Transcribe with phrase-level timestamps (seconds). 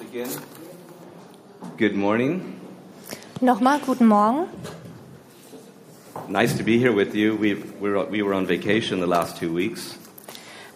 [0.00, 0.28] again.
[1.76, 2.60] Good morning.
[3.40, 4.48] Nochmal guten Morgen.
[6.28, 7.36] Nice to be here with you.
[7.36, 9.96] We've, we're, we were on vacation the last two weeks.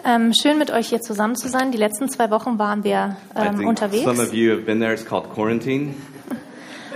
[0.05, 1.71] Ähm, schön mit euch hier zusammen zu sein.
[1.71, 4.05] Die letzten zwei Wochen waren wir I ähm, think unterwegs.
[4.05, 4.93] some of you have been there.
[4.93, 5.95] It's called quarantine.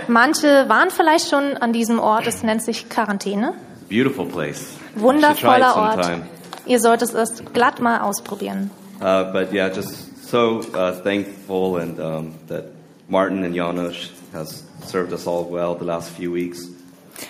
[0.09, 2.27] Manche waren vielleicht schon an diesem Ort.
[2.27, 3.53] Es nennt sich Quarantäne.
[3.89, 4.77] Beautiful place.
[4.95, 6.21] Wundervoller Ort.
[6.65, 8.71] Ihr solltet es glatt mal ausprobieren.
[8.99, 12.65] Uh, but yeah, just so uh, thankful and um, that
[13.07, 16.67] Martin and Janos has served us all well the last few weeks.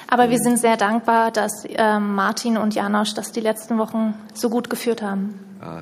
[0.09, 4.49] Aber wir sind sehr dankbar, dass ähm, Martin und Janosch das die letzten Wochen so
[4.49, 5.39] gut geführt haben.
[5.61, 5.81] Uh,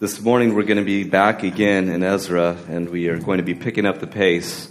[0.00, 3.44] this morning we're going to be back again in Ezra, and we are going to
[3.44, 4.68] be picking up the pace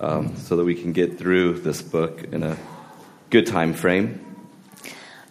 [0.00, 2.56] um, so that we can get through this book in a
[3.30, 4.31] good time frame.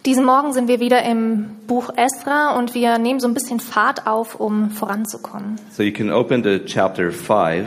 [0.06, 4.08] Diesen Morgen sind wir wieder im Buch Esra und wir nehmen so ein bisschen Fahrt
[4.08, 5.60] auf, um voranzukommen.
[5.72, 7.66] So you can open to chapter 5,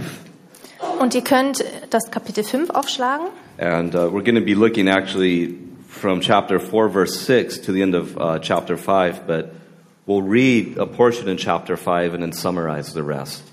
[0.98, 3.26] Und ihr könnt das Kapitel 5 aufschlagen.
[3.58, 5.56] and uh, we're going to be looking actually
[5.88, 9.52] from chapter 4, verse 6 to the end of uh, chapter 5, but
[10.06, 13.44] we'll read a portion in chapter 5 and then summarize the rest.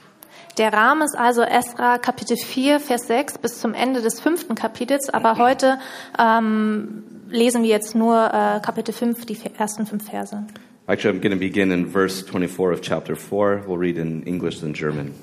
[0.57, 5.09] Der Rahmen ist also Esra Kapitel 4, Vers 6 bis zum Ende des fünften Kapitels,
[5.09, 5.79] aber heute
[6.19, 10.43] ähm, lesen wir jetzt nur äh, Kapitel 5, die ersten fünf Verse.
[10.87, 13.63] Actually, I'm going to begin in verse 24 of chapter 4.
[13.65, 15.13] We'll read in English and German.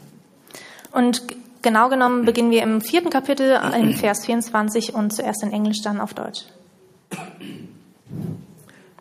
[0.92, 1.22] Und
[1.60, 5.82] genau genommen beginnen wir im vierten Kapitel äh, in Vers 24 und zuerst in Englisch,
[5.82, 6.44] dann auf Deutsch.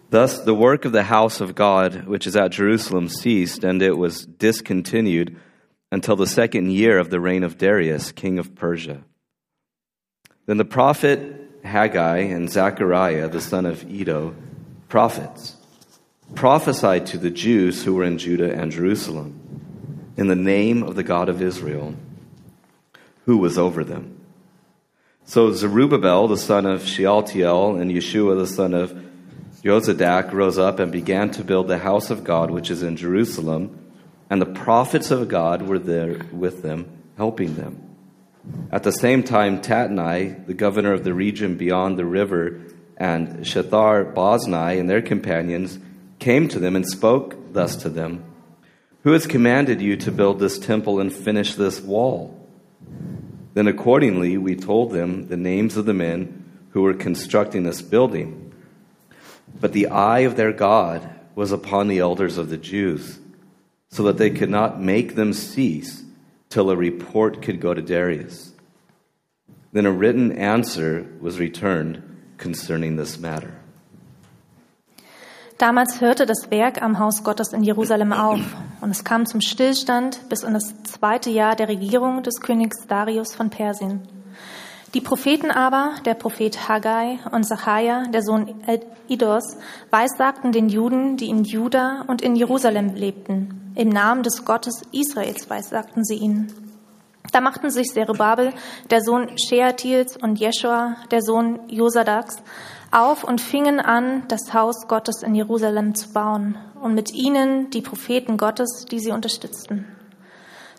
[0.09, 3.97] Thus, the work of the house of God, which is at Jerusalem, ceased, and it
[3.97, 5.35] was discontinued
[5.91, 9.03] until the second year of the reign of Darius, king of Persia.
[10.45, 14.35] Then the prophet Haggai and Zechariah, the son of Edo,
[14.89, 15.55] prophets,
[16.35, 19.39] prophesied to the Jews who were in Judah and Jerusalem
[20.17, 21.95] in the name of the God of Israel,
[23.25, 24.19] who was over them.
[25.25, 28.97] So Zerubbabel, the son of Shealtiel, and Yeshua, the son of
[29.61, 33.86] Jozadak, rose up and began to build the house of God, which is in Jerusalem,
[34.29, 37.81] and the prophets of God were there with them, helping them.
[38.71, 42.61] At the same time, Tatnai, the governor of the region beyond the river,
[42.97, 45.79] and Shethar Boznai and their companions
[46.19, 48.23] came to them and spoke thus to them
[49.03, 52.33] Who has commanded you to build this temple and finish this wall?
[53.53, 58.53] Then accordingly, we told them the names of the men who were constructing this building.
[59.59, 63.17] But the eye of their God was upon the elders of the Jews,
[63.89, 66.03] so that they could not make them cease
[66.49, 68.53] till a report could go to Darius.
[69.73, 72.01] Then a written answer was returned
[72.37, 73.53] concerning this matter.
[75.57, 78.41] Damals hörte das Werk am Haus Gottes in Jerusalem auf
[78.79, 83.33] und es kam zum Stillstand bis in das zweite Jahr der Regierung des Königs Darius
[83.33, 84.16] von Persien.
[84.97, 88.55] Die Propheten aber, der Prophet Haggai und Zachariah, der Sohn
[89.07, 89.43] Idos,
[89.91, 93.73] weissagten den Juden, die in Juda und in Jerusalem lebten.
[93.75, 96.51] Im Namen des Gottes Israels weissagten sie ihnen.
[97.31, 98.53] Da machten sich Zerubabel,
[98.89, 102.37] der Sohn Shealtiels, und Jeschua, der Sohn Josadaks,
[102.89, 107.81] auf und fingen an, das Haus Gottes in Jerusalem zu bauen, und mit ihnen die
[107.81, 109.85] Propheten Gottes, die sie unterstützten.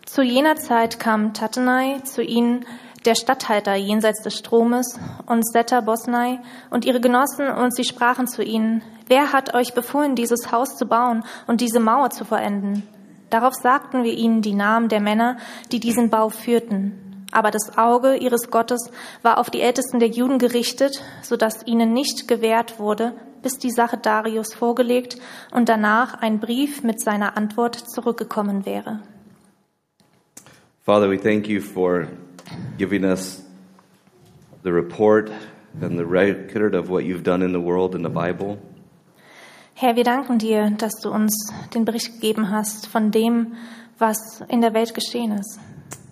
[0.05, 2.65] Zu jener Zeit kam Tatenai zu ihnen,
[3.09, 6.39] der Statthalter jenseits des Stromes, und Setta Bosnai
[6.69, 10.85] und ihre Genossen, und sie sprachen zu ihnen, Wer hat euch befohlen, dieses Haus zu
[10.85, 12.87] bauen und diese Mauer zu vollenden?
[13.31, 15.37] Darauf sagten wir ihnen die Namen der Männer,
[15.71, 17.25] die diesen Bau führten.
[17.31, 18.91] Aber das Auge ihres Gottes
[19.23, 23.71] war auf die Ältesten der Juden gerichtet, so dass ihnen nicht gewährt wurde, bis die
[23.71, 25.17] Sache Darius vorgelegt
[25.51, 28.99] und danach ein Brief mit seiner Antwort zurückgekommen wäre.
[30.85, 32.07] Father, we thank you for
[32.79, 33.43] giving us
[34.63, 35.29] the report
[35.81, 38.57] and the record of what you've done in the world in the Bible.
[39.75, 43.53] Herr, wir danken dir, dass du uns den Bericht gegeben hast von dem,
[43.97, 45.59] was in der Welt geschehen ist.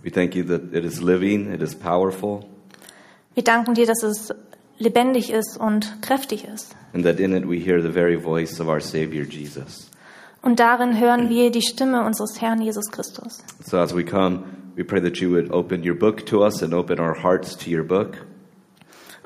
[0.03, 2.45] We thank you that it is living, it is powerful,
[3.33, 4.33] Wir danken dir, dass es
[4.77, 6.75] lebendig ist und kräftig ist.
[6.94, 9.89] and that in it we hear the very voice of our Savior Jesus.
[10.41, 13.44] Und darin hören wir die Stimme unseres Herrn Jesus Christus.
[13.65, 14.44] So as we come,
[14.77, 17.69] we pray that you would open your book to us and open our hearts to
[17.69, 18.18] your book.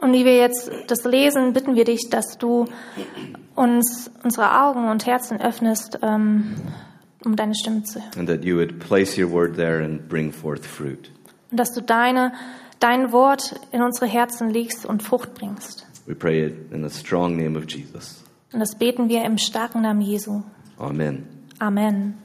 [0.01, 2.65] Und wie wir jetzt das lesen, bitten wir dich, dass du
[3.53, 6.55] uns unsere Augen und Herzen öffnest, ähm,
[7.23, 8.11] um deine Stimme zu hören.
[8.17, 11.11] and that you would place your word there and bring forth fruit.
[11.51, 12.31] Und dass du deine,
[12.79, 15.85] dein Wort in unsere Herzen legst und Frucht bringst.
[16.07, 18.23] We pray it in the strong name of Jesus.
[18.53, 20.41] Und das beten wir im starken Namen Jesu.
[20.79, 21.27] Amen.
[21.59, 22.15] Amen.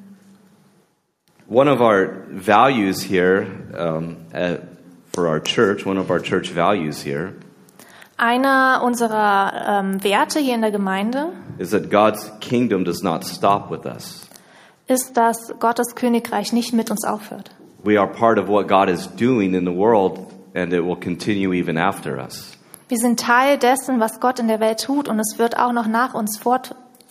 [1.49, 3.47] One of our values here
[3.77, 4.63] um, at,
[5.13, 7.35] for our church, one of our church values here,
[8.19, 13.71] Einer unserer ähm, Werte hier in der Gemeinde is that God's kingdom does not stop
[13.71, 14.27] with us.
[14.89, 17.51] ist, dass Gottes Königreich nicht mit uns aufhört.
[17.85, 21.53] We are part of what God is doing in the world, and it will continue
[21.53, 22.57] even after us.
[22.89, 25.87] Wir sind Teil dessen, was Gott in der Welt tut und es wird auch noch
[25.87, 26.39] nach uns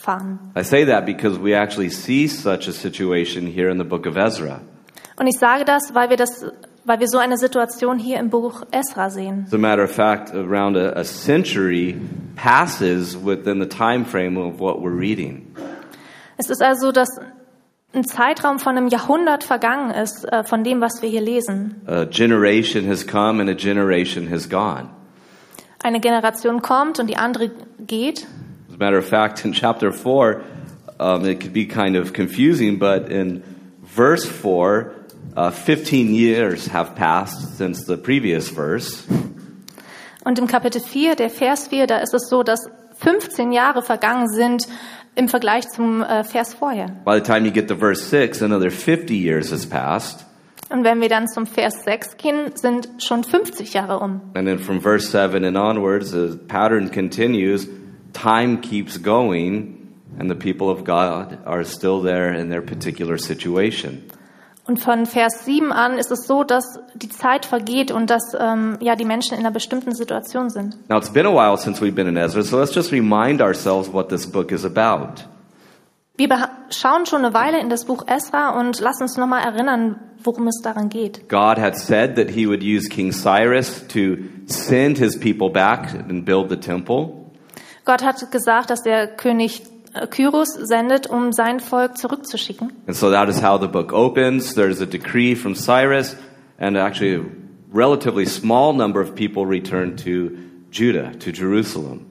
[0.06, 0.40] fortfahren.
[0.56, 4.18] I say that because we actually see such a situation here in the book of
[4.18, 4.62] Ezra.
[5.18, 6.46] Und ich sage das, weil wir das,
[6.84, 9.46] weil wir so eine Situation hier im Buch Esra sehen.
[9.48, 11.96] As a matter of fact, around a, a century
[12.36, 15.48] passes within the time frame of what we're reading.
[16.38, 17.08] Es ist also, dass
[17.94, 21.82] ein Zeitraum von einem Jahrhundert vergangen ist äh, von dem, was wir hier lesen.
[21.88, 24.90] A generation has come and a generation has gone.
[25.82, 28.28] Eine Generation kommt und die andere geht.
[28.76, 30.44] As a matter of fact, in chapter 4,
[31.00, 33.42] um, it could be kind of confusing, but in
[33.84, 34.94] verse 4,
[35.38, 39.08] uh, 15 years have passed since the previous verse.
[40.26, 44.28] Und im Kapitel 4, der Vers 4, da ist es so, dass 15 Jahre vergangen
[44.28, 44.68] sind
[45.16, 46.88] im Vergleich zum äh, Vers vorher.
[47.06, 50.26] By the time you get to verse 6, another 50 years has passed.
[50.70, 54.20] Und wenn wir dann zum Vers 6 gehen, sind schon 50 Jahre um.
[54.34, 57.70] And then from verse 7 and onwards, the pattern continues.
[58.16, 64.04] Time keeps going, and the people of God are still there in their particular situation.
[64.68, 68.78] Und von Vers 7 an ist es so, dass die Zeit vergeht und dass ähm,
[68.80, 70.76] ja, die Menschen in einer bestimmten Situation sind.
[70.90, 73.94] Now, it's been a while since we've been in Ezra, so let's just remind ourselves
[73.94, 75.26] what this book is about.
[76.18, 76.30] Wir
[76.70, 80.62] schauen schon eine Weile in das Buch Esra und lass uns nochmal erinnern, worum es
[80.64, 81.30] daran geht.
[81.30, 84.18] God had said that he would use King Cyrus to
[84.48, 87.25] send his people back and build the temple.
[87.86, 92.74] Gott hat gesagt, dass der König äh, Kyros sendet, um sein Volk zurückzuschicken.
[92.88, 94.56] And so that is how the book opens.
[94.56, 96.18] There's a decree from Cyrus,
[96.60, 97.24] and actually a
[97.72, 100.32] relatively small number of people return to
[100.72, 102.08] Judah, to Jerusalem.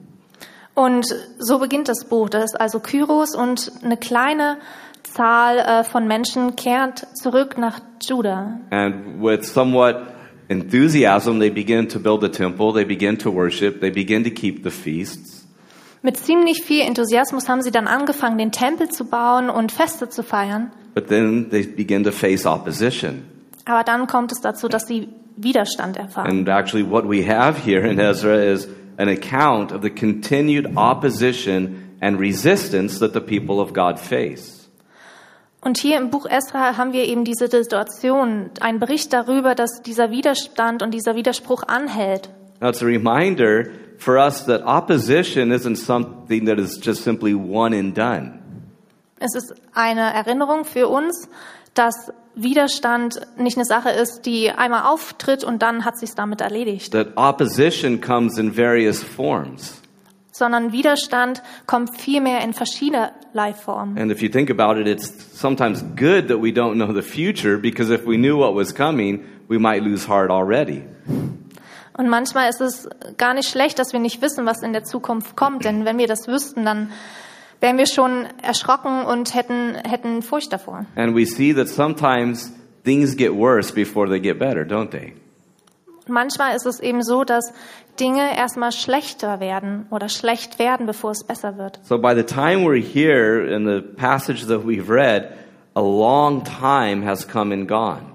[0.73, 1.05] Und
[1.39, 2.29] so beginnt das Buch.
[2.29, 4.57] Das ist also Kyros und eine kleine
[5.03, 8.59] Zahl äh, von Menschen kehrt zurück nach Juda.
[8.71, 10.07] And with somewhat
[10.49, 14.63] enthusiasm, they begin to build the temple, they begin to worship, they begin to keep
[14.63, 15.34] the feasts.
[16.05, 20.21] Mit ziemlich viel Enthusiasmus haben sie dann angefangen, den Tempel zu bauen und Feste zu
[20.21, 20.71] feiern.
[20.93, 23.23] But then they begin to face opposition.
[23.65, 26.29] Aber dann kommt es dazu, dass sie Widerstand erfahren.
[26.29, 28.67] And actually, what we have here in Ezra is
[28.97, 34.69] an account of the continued opposition and resistance that the people of God face.
[35.61, 40.11] Und hier im Buch Esra haben wir eben diese Situation, einen Bericht darüber, dass dieser
[40.11, 42.29] Widerstand und dieser Widerspruch anhält.
[42.61, 43.65] Now, it's a reminder
[43.97, 48.39] for us that opposition isn't something that is just simply one and done.
[49.19, 51.29] Es ist eine Erinnerung für uns,
[51.73, 56.91] dass Widerstand nicht eine Sache ist, die einmal auftritt und dann hat sich's damit erledigt,
[56.91, 59.81] That opposition comes in various forms.
[60.31, 63.97] sondern Widerstand kommt vielmehr in verschiedenerlei Formen.
[63.97, 67.57] And if you think about it, it's sometimes good that we don't know the future
[67.57, 70.83] because if we knew what was coming, we might lose heart already.
[71.97, 75.35] Und manchmal ist es gar nicht schlecht, dass wir nicht wissen, was in der Zukunft
[75.35, 76.91] kommt, denn wenn wir das wüssten, dann
[77.61, 80.85] wären wir schon erschrocken und hätten, hätten Furcht davor.
[80.95, 82.51] And we see that sometimes
[82.83, 85.13] things get worse before they get better, don't they?
[86.07, 87.51] Manchmal ist es eben so, dass
[87.99, 91.79] Dinge erstmal schlechter werden oder schlecht werden, bevor es besser wird.
[91.83, 95.33] So by the time we're here in the passage that we've read,
[95.73, 98.14] a long time has come and gone.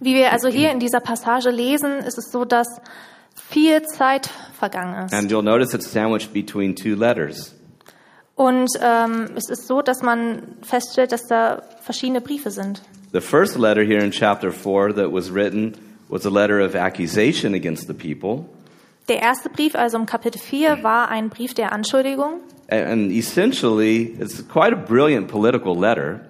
[0.00, 2.80] Wie wir also hier in dieser Passage lesen, ist es so, dass
[3.34, 5.14] viel Zeit vergangen ist.
[5.14, 7.54] And you'll notice it's sandwiched between two letters.
[8.34, 12.82] Und ähm, es ist so, dass man feststellt, dass da verschiedene Briefe sind.
[13.12, 15.74] The first letter here in chapter 4 that was written
[16.08, 18.44] was a letter of accusation against the people.
[19.08, 22.40] Der erste Brief, also im Kapitel 4, war ein Brief der Anschuldigung.
[22.70, 26.20] And essentially, it's quite a brilliant political letter.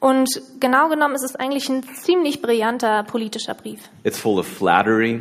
[0.00, 0.28] Und
[0.60, 3.80] genau genommen ist es eigentlich ein ziemlich brillanter politischer Brief.
[4.02, 5.20] It's full of flattery,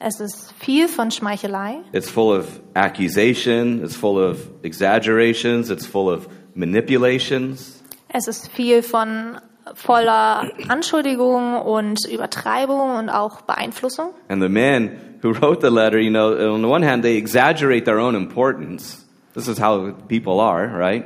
[0.00, 6.08] Es ist viel von Schmeichelei, it's full of accusation, it's full of exaggerations, it's full
[6.12, 7.82] of manipulations.
[8.08, 9.38] es ist viel von
[9.74, 14.10] voller Anschuldigung und Übertreibung und auch Beeinflussung.
[14.28, 17.84] And the men who wrote the letter, you know, on the one hand, they exaggerate
[17.84, 19.04] their own importance.
[19.34, 21.04] This is how people are, right?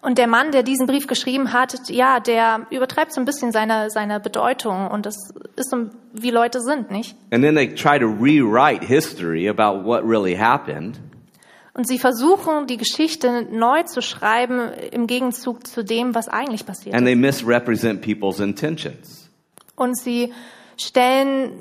[0.00, 3.90] Und der Mann, der diesen Brief geschrieben hat, ja, der übertreibt so ein bisschen seine,
[3.90, 5.16] seine Bedeutung und das
[5.56, 7.16] ist so, wie Leute sind, nicht?
[7.32, 11.00] And then they try to rewrite history about what really happened.
[11.74, 16.94] Und sie versuchen, die Geschichte neu zu schreiben im Gegenzug zu dem, was eigentlich passiert
[16.94, 19.28] And they misrepresent people's intentions.
[19.76, 20.32] Und sie
[20.76, 21.52] stellen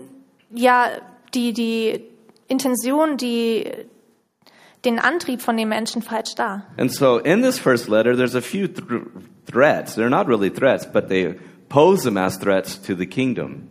[0.52, 0.88] ja
[1.34, 2.04] die, die
[2.48, 3.72] Intention, die,
[4.86, 6.68] den Antrieb von den Menschen falsch dar.
[6.78, 9.02] And so in this first letter, there's a few th-
[9.52, 9.96] threats.
[9.96, 11.36] They're not really threats, but they
[11.70, 13.70] pose them as threats to the kingdom.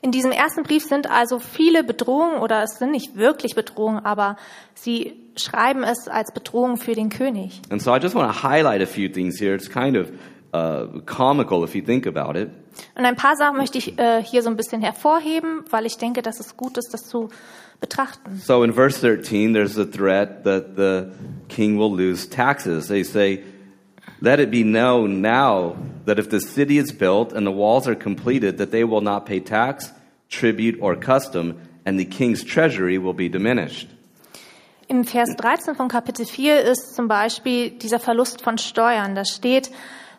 [0.00, 4.36] In diesem ersten Brief sind also viele Bedrohungen, oder es sind nicht wirklich Bedrohungen, aber
[4.74, 7.60] sie schreiben es als Bedrohung für den König.
[7.70, 9.54] And so I just want to highlight a few things here.
[9.54, 10.10] It's kind of
[10.54, 12.50] uh, comical if you think about it.
[12.94, 16.22] Und ein paar Sachen möchte ich äh, hier so ein bisschen hervorheben, weil ich denke,
[16.22, 17.28] dass es gut ist, das zu
[17.80, 18.40] betrachten.
[18.44, 21.06] So in verse 13, there's a threat that the
[21.48, 22.88] king will lose taxes.
[22.88, 23.42] They say,
[24.20, 27.94] Let it be known now that if the city is built and the walls are
[27.94, 29.92] completed, that they will not pay tax,
[30.28, 33.88] tribute, or custom, and the king's treasury will be diminished.
[34.88, 39.14] Im Vers 13 von Kapitel 4 ist zum Beispiel dieser Verlust von Steuern.
[39.14, 39.70] Da steht,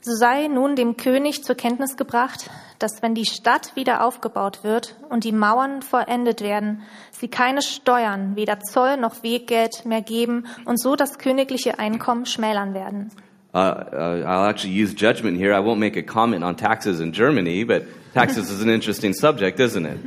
[0.01, 4.96] so sei nun dem König zur Kenntnis gebracht, dass wenn die Stadt wieder aufgebaut wird
[5.10, 10.82] und die Mauern vollendet werden, sie keine Steuern, weder Zoll noch Weggeld mehr geben und
[10.82, 13.12] so das königliche Einkommen schmälern werden.
[13.53, 15.53] Uh, uh, I'll actually use judgment here.
[15.53, 19.60] I won't make a comment on taxes in Germany, but taxes is an interesting subject,
[19.60, 19.98] isn't it?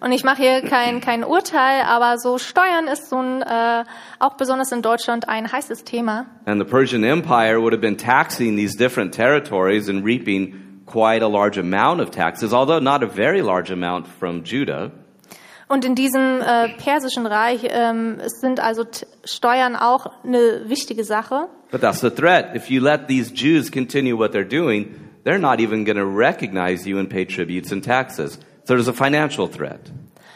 [0.00, 3.84] Und ich mache hier kein, kein Urteil, aber so Steuern ist so ein, äh,
[4.18, 6.26] auch besonders in Deutschland ein heißes Thema.
[6.44, 11.28] And the Persian Empire would have been taxing these different territories and reaping quite a
[11.28, 14.90] large amount of taxes, although not a very large amount from Judah.
[15.68, 18.84] Und in diesem äh, persischen Reich ähm, sind also
[19.24, 21.48] Steuern auch eine wichtige Sache.
[21.72, 22.54] But that's the threat.
[22.54, 26.86] If you let these Jews continue what they're doing, they're not even going to recognize
[26.86, 28.38] you and pay tributes and taxes.
[28.64, 29.90] So there's a financial threat.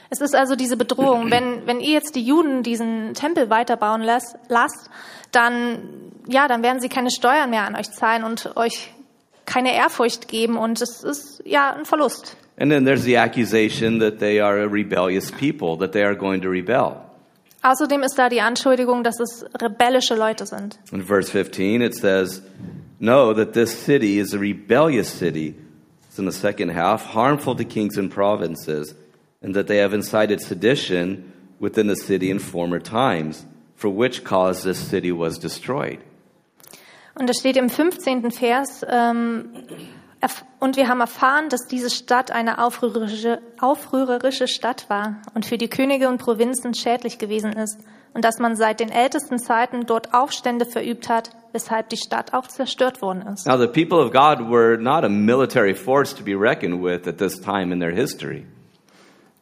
[0.09, 1.31] Es ist also diese Bedrohung.
[1.31, 4.89] Wenn, wenn ihr jetzt die Juden diesen Tempel weiterbauen lasst, lasst,
[5.31, 8.93] dann, ja, dann werden sie keine Steuern mehr an euch zahlen und euch
[9.45, 12.37] keine Ehrfurcht geben und es ist ja ein Verlust.
[12.59, 16.41] And then there's the accusation that they are a rebellious people, that they are going
[16.41, 17.06] to rebel.
[17.67, 20.79] Außerdem ist da die Anschuldigung, dass es rebellische Leute sind.
[20.93, 22.41] In verse 15, it says,
[23.01, 25.57] Know that this city is a rebellious city.
[26.09, 28.95] It's in the second half, harmful to kings and provinces,
[29.43, 33.45] and that they have incited sedition within the city in former times,
[33.75, 35.99] for which cause this city was destroyed.
[37.19, 38.31] Und es steht im 15.
[38.31, 39.51] Vers, ähm,
[40.61, 45.69] und wir haben erfahren, dass diese Stadt eine aufrührerische, aufrührerische Stadt war und für die
[45.69, 47.79] Könige und Provinzen schädlich gewesen ist
[48.15, 52.47] und dass man seit den ältesten Zeiten dort Aufstände verübt hat, weshalb die Stadt auch
[52.47, 53.47] zerstört worden ist.
[53.47, 57.19] Now, the people of God were not a military force to be reckoned with at
[57.19, 58.47] this time in their history.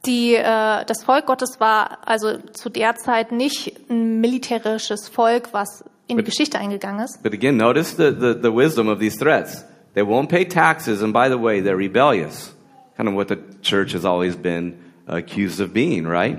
[0.06, 5.84] Die, äh, das Volk Gottes war also zu der Zeit nicht ein militärisches Volk, was
[6.08, 7.22] in die Geschichte eingegangen ist.
[7.22, 9.64] But again, notice the, the, the wisdom of these threats.
[9.94, 12.52] They won't pay taxes, and by the way, they're rebellious.
[12.96, 16.38] Kind of what the church has always been accused of being, right?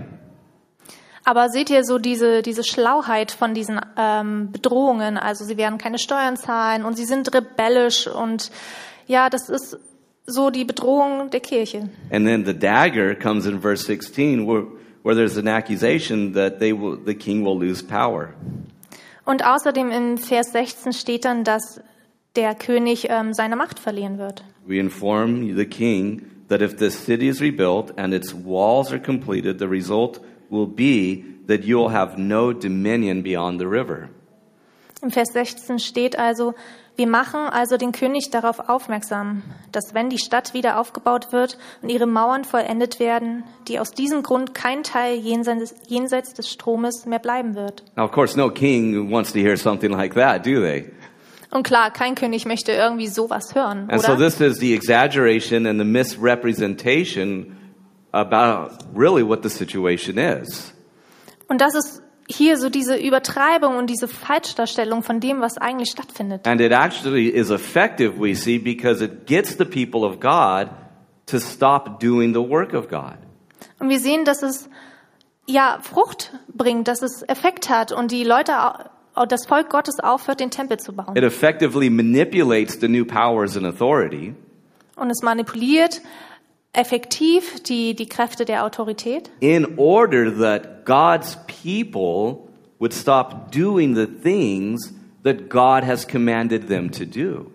[1.27, 5.17] Aber seht ihr so diese, diese Schlauheit von diesen ähm, Bedrohungen?
[5.17, 8.51] Also sie werden keine Steuern zahlen und sie sind rebellisch und
[9.07, 9.79] ja, das ist
[10.27, 11.89] so die Bedrohung der Kirche.
[12.12, 14.67] And then the dagger comes in verse 16, where,
[15.03, 18.33] where there's an accusation that they will, the king will lose power.
[19.25, 21.81] Und außerdem in Vers 16 steht dann, dass
[22.35, 24.43] der König ähm, seine Macht verlieren wird.
[24.65, 29.59] We inform the king that if this city is rebuilt and its walls are completed,
[29.59, 34.09] the result will be that you will have no dominion beyond the river.
[35.01, 36.55] Im Vers 16 steht also,
[36.95, 41.89] wir machen also den König darauf aufmerksam, dass wenn die Stadt wieder aufgebaut wird und
[41.89, 47.19] ihre Mauern vollendet werden, die aus diesem Grund kein Teil jenseits, jenseits des Stromes mehr
[47.19, 47.83] bleiben wird.
[47.97, 50.85] Now, of course, no king wants to hear something like that, do they?
[51.55, 54.25] Und klar, kein König möchte irgendwie sowas hören, And so oder?
[54.25, 57.55] this is the exaggeration and the misrepresentation
[58.12, 60.74] about really what the situation is.
[61.47, 66.45] Und das ist hier so diese Übertreibung und diese Falschdarstellung von dem, was eigentlich stattfindet.
[66.45, 70.67] And it actually is effective, we see, because it gets the people of God
[71.27, 73.15] to stop doing the work of God.
[73.79, 74.69] Und wir sehen, dass es
[75.47, 78.51] ja Frucht bringt, dass es Effekt hat und die Leute,
[79.27, 81.15] das Volk Gottes aufhört, den Tempel zu bauen.
[81.15, 84.36] It effectively manipulates the new powers and authority
[84.98, 86.01] Und es manipuliert
[86.74, 94.05] effektiv die, die Kräfte der Autorität, in order that God's people would stop doing the
[94.07, 94.93] things
[95.24, 97.51] that God has commanded them to do.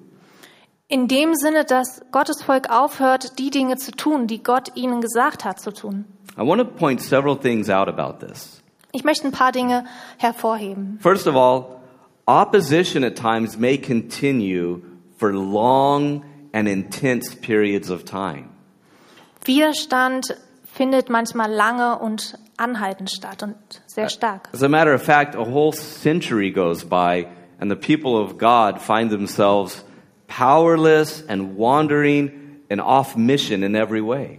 [0.88, 5.44] in dem Sinne, dass Gottes Volk aufhört, die Dinge zu tun, die Gott ihnen gesagt
[5.44, 6.04] hat zu tun.
[6.36, 8.59] I want to point several things out about this.
[8.92, 9.84] Ich möchte ein paar Dinge
[10.18, 10.98] hervorheben.
[11.00, 11.80] First of all,
[12.26, 14.82] opposition at times may continue
[15.16, 18.48] for long and intense periods of time.
[19.44, 23.56] Widerstand findet manchmal lange und anhaltend statt und
[23.86, 24.48] sehr stark.
[24.52, 27.26] As a matter of fact, a whole century goes by
[27.60, 29.84] and the people of God find themselves
[30.26, 34.38] powerless and wandering and off mission in every way.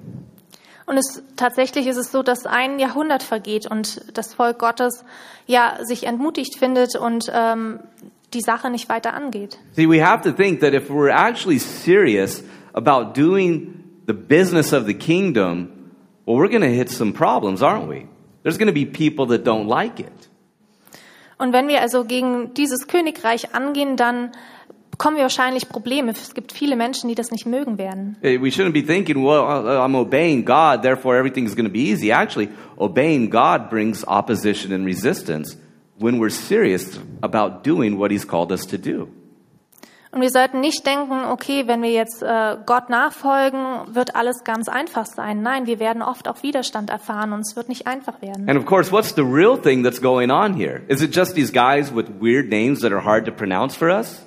[0.91, 5.05] Und es, tatsächlich ist es so, dass ein Jahrhundert vergeht und das Volk Gottes
[5.47, 7.79] ja sich entmutigt findet und ähm,
[8.33, 9.57] die Sache nicht weiter angeht.
[9.71, 12.43] See, we have to think that if we're actually serious
[12.73, 15.69] about doing the business of the kingdom,
[16.25, 18.05] well, we're going to hit some problems, aren't we?
[18.43, 20.11] There's going to be people that don't like it.
[21.37, 24.33] Und wenn wir also gegen dieses Königreich angehen, dann
[25.01, 26.11] bekommen wir wahrscheinlich Probleme.
[26.11, 28.17] Es gibt viele Menschen, die das nicht mögen werden.
[28.21, 31.79] Eh, We shouldn't be thinking, well, uh, I'm obeying God, therefore everything's going to be
[31.79, 32.11] easy.
[32.11, 35.57] Actually, obeying God brings opposition and resistance
[35.97, 39.07] when we're serious about doing what He's called us to do.
[40.11, 44.69] Und wir sollten nicht denken, okay, wenn wir jetzt äh, Gott nachfolgen, wird alles ganz
[44.69, 45.41] einfach sein.
[45.41, 48.47] Nein, wir werden oft auch Widerstand erfahren und es wird nicht einfach werden.
[48.47, 50.81] And of course, what's the real thing that's going on here?
[50.89, 54.21] Is it just these guys with weird names that are hard to pronounce for us?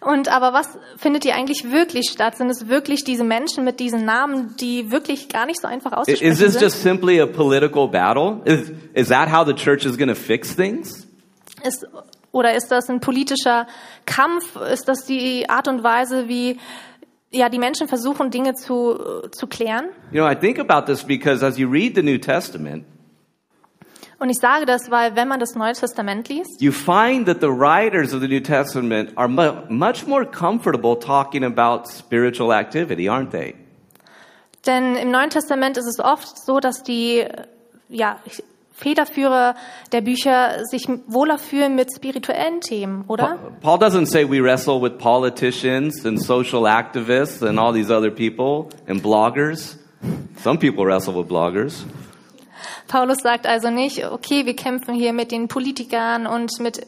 [0.00, 2.36] Und aber was findet hier eigentlich wirklich statt?
[2.36, 6.32] Sind es wirklich diese Menschen mit diesen Namen, die wirklich gar nicht so einfach auszusprechen
[6.32, 6.62] Is this sind?
[6.62, 8.40] just simply a political battle?
[8.44, 11.08] Is, is that how the church is going to fix things?
[11.64, 11.86] Ist,
[12.30, 13.66] oder ist das ein politischer
[14.04, 14.56] Kampf?
[14.72, 16.58] Ist das die Art und Weise, wie
[17.32, 18.96] ja, die Menschen versuchen, Dinge zu,
[19.32, 19.86] zu klären?
[20.12, 22.84] You know, I think about this because as you read the New Testament,
[24.18, 27.48] Und ich sage das, weil wenn man das Neue Testament liest, you find that the
[27.48, 33.30] writers of the New Testament are mu- much more comfortable talking about spiritual activity, aren't
[33.30, 33.54] they?
[34.66, 37.24] denn im Neuen Testament ist es oft so, dass die
[37.88, 38.16] ja,
[38.72, 39.54] Federführer
[39.92, 43.38] der Bücher sich wohler fühlen mit spirituellen Themen, oder?
[43.62, 48.68] Paul doesn't say we wrestle with politicians and social activists and all these other people
[48.86, 49.78] and bloggers.
[50.42, 51.84] Some people wrestle with bloggers.
[52.88, 56.86] Paulus sagt also nicht, okay, wir kämpfen hier mit den Politikern und mit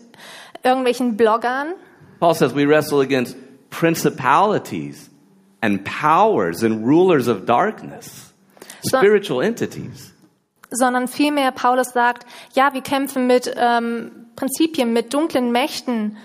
[0.64, 1.74] irgendwelchen Bloggern,
[2.20, 3.36] Paul says we wrestle against
[3.70, 5.08] principalities
[5.60, 8.34] and powers and rulers of darkness,
[8.84, 10.12] spiritual entities.
[10.70, 16.16] sondern vielmehr Paulus sagt, ja, wir kämpfen mit ähm, Prinzipien, mit dunklen Mächten.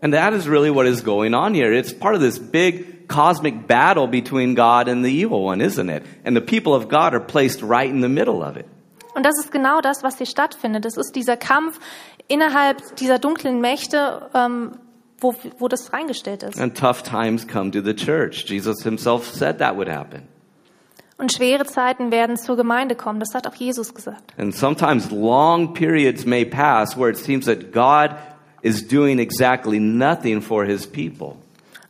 [0.00, 1.72] And that is really what is going on here.
[1.72, 6.04] It's part of this big cosmic battle between God and the evil one, isn't it?
[6.24, 8.66] And the people of God are placed right in the middle of it.
[9.14, 10.84] Und das ist genau das, was hier stattfindet.
[10.86, 11.80] Es ist dieser Kampf
[12.28, 14.72] innerhalb dieser dunklen Mächte, ähm,
[15.20, 16.60] wo, wo das reingestellt ist.
[16.60, 18.44] And tough times come to the church.
[18.46, 20.28] Jesus himself said that would happen.
[21.16, 23.18] Und schwere Zeiten werden zur Gemeinde kommen.
[23.18, 24.32] Das hat auch Jesus gesagt.
[24.38, 28.14] And sometimes long periods may pass where it seems that God
[28.62, 31.36] is doing exactly nothing for his people.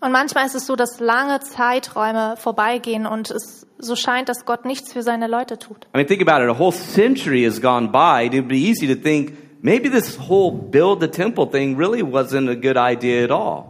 [0.00, 4.64] Und manchmal ist es so, dass lange Zeiträume vorbeigehen und es so scheint, dass Gott
[4.64, 5.86] nichts für seine Leute tut.
[5.94, 6.50] I mean, think about it.
[6.50, 8.26] A whole century has gone by.
[8.26, 12.54] It'd be easy to think maybe this whole build the temple thing really wasn't a
[12.54, 13.64] good idea at all.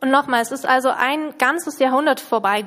[0.00, 2.62] Und nochmal, es ist also ein ganzes Jahrhundert vorbei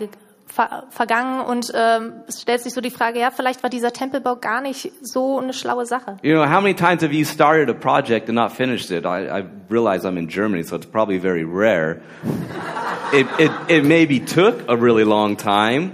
[0.56, 4.38] ver vergangen und ähm, es stellt sich so die Frage, ja, vielleicht war dieser Tempelbau
[4.38, 6.16] gar nicht so eine schlaue Sache.
[6.24, 9.06] You know, how many times have you started a project and not finished it?
[9.06, 12.02] I, I realize I'm in Germany, so it's probably very rare.
[13.14, 15.92] it, it, it maybe took a really long time,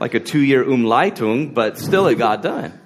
[0.00, 2.79] like a two year Umleitung, but still it got done.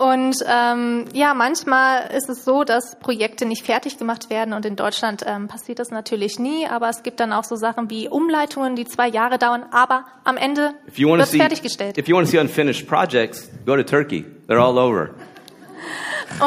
[0.00, 4.74] Und ähm, ja, manchmal ist es so, dass Projekte nicht fertig gemacht werden und in
[4.74, 8.76] Deutschland ähm, passiert das natürlich nie, aber es gibt dann auch so Sachen wie Umleitungen,
[8.76, 11.98] die zwei Jahre dauern, aber am Ende wird es see, fertiggestellt.
[11.98, 14.24] if you want to see unfinished projects, go to Turkey.
[14.48, 15.10] They're all over.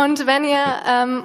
[0.04, 1.24] Und wenn ihr ähm,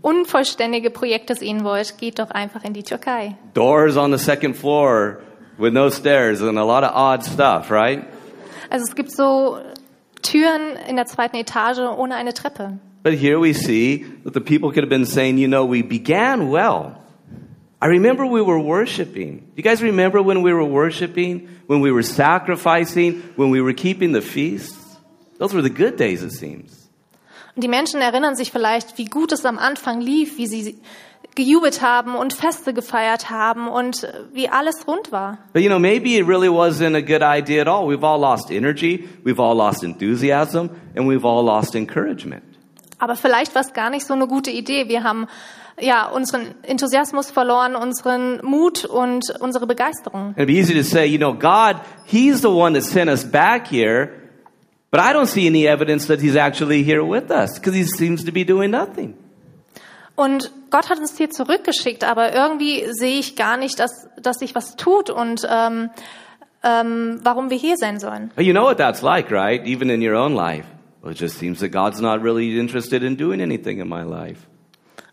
[0.00, 3.36] unvollständige Projekte sehen wollt, geht doch einfach in die Türkei.
[3.52, 5.18] Doors on the second floor
[5.58, 8.02] with no stairs and a lot of odd stuff, right?
[8.70, 9.58] Also es gibt so
[10.22, 12.78] Türen in der zweiten Etage ohne eine Treppe.
[13.02, 16.50] But here we see that the people could have been saying, you know, we began
[16.50, 16.96] well.
[17.82, 19.50] I remember we were worshiping.
[19.56, 21.48] You guys remember when we were worshiping?
[21.66, 23.22] When we were sacrificing?
[23.36, 24.76] When we were keeping the feasts?
[25.38, 26.90] Those were the good days, it seems.
[27.56, 30.78] Und die Menschen erinnern sich vielleicht, wie gut es am Anfang lief, wie sie
[31.34, 35.38] gejubelt haben und Feste gefeiert haben und äh, wie alles rund war.
[35.52, 37.86] But you know, maybe it really wasn't a good idea at all.
[37.86, 42.42] We've all lost energy, we've all lost enthusiasm, and we've all lost encouragement.
[42.98, 44.88] Aber vielleicht war es gar nicht so eine gute Idee.
[44.88, 45.26] Wir haben
[45.80, 50.34] ja unseren Enthusiasmus verloren, unseren Mut und unsere Begeisterung.
[50.36, 53.68] It'd be easy to say, you know, God, He's the one that sent us back
[53.68, 54.20] here,
[54.90, 58.24] But I don't see any evidence that he's actually here with us because he seems
[58.24, 59.16] to be doing nothing.
[60.20, 64.54] Und Gott hat uns hier zurückgeschickt, aber irgendwie sehe ich gar nicht, dass, dass sich
[64.54, 65.88] was tut und ähm,
[66.62, 68.30] ähm, warum wir hier sein sollen.
[68.36, 69.66] You know what that's like, right?
[69.66, 70.66] Even in your own life.
[71.00, 74.40] Well, it just seems that God's not really interested in doing anything in my life.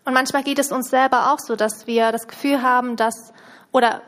[0.04, 3.32] Und manchmal geht es uns selber auch so, dass wir das Gefühl haben, dass
[3.72, 4.02] oder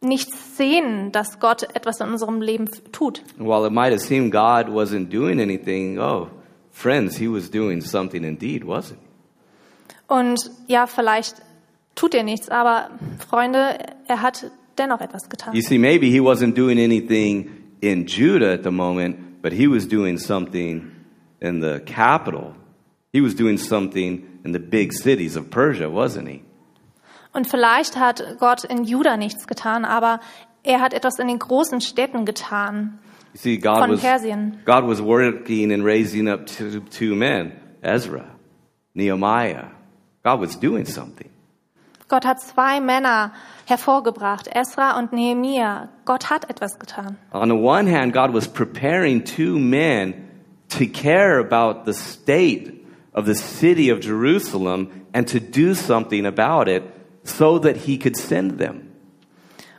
[0.00, 3.22] nicht sehen, dass Gott etwas in unserem Leben tut.
[3.38, 6.26] And while it might have seemed God wasn't doing anything, oh,
[6.72, 9.09] friends, he was doing something indeed, wasn't he?
[10.10, 11.36] Und ja, vielleicht
[11.94, 12.90] tut er nichts, aber
[13.28, 15.54] Freunde, er hat dennoch etwas getan.
[15.54, 17.48] You see, maybe he wasn't doing anything
[17.80, 20.90] in Judah at the moment, but he was doing something
[21.38, 22.56] in the capital.
[23.12, 26.42] He was doing something in the big cities of Persia, wasn't he?
[27.32, 30.18] Und vielleicht hat Gott in Juda nichts getan, aber
[30.64, 32.98] er hat etwas in den großen Städten getan.
[33.32, 34.58] You see, God Von was, Persien.
[34.64, 38.24] God was working and raising up two, two men, Ezra,
[38.92, 39.70] Nehemiah.
[40.22, 41.30] God was doing something.
[42.08, 43.32] Gott hat zwei Männer
[43.66, 45.88] hervorgebracht, Esra und Nehemia.
[46.04, 47.16] Gott hat etwas getan.
[47.32, 50.28] On the one hand, God was preparing two men
[50.70, 56.68] to care about the state of the city of Jerusalem and to do something about
[56.68, 56.82] it
[57.22, 58.88] so that he could send them.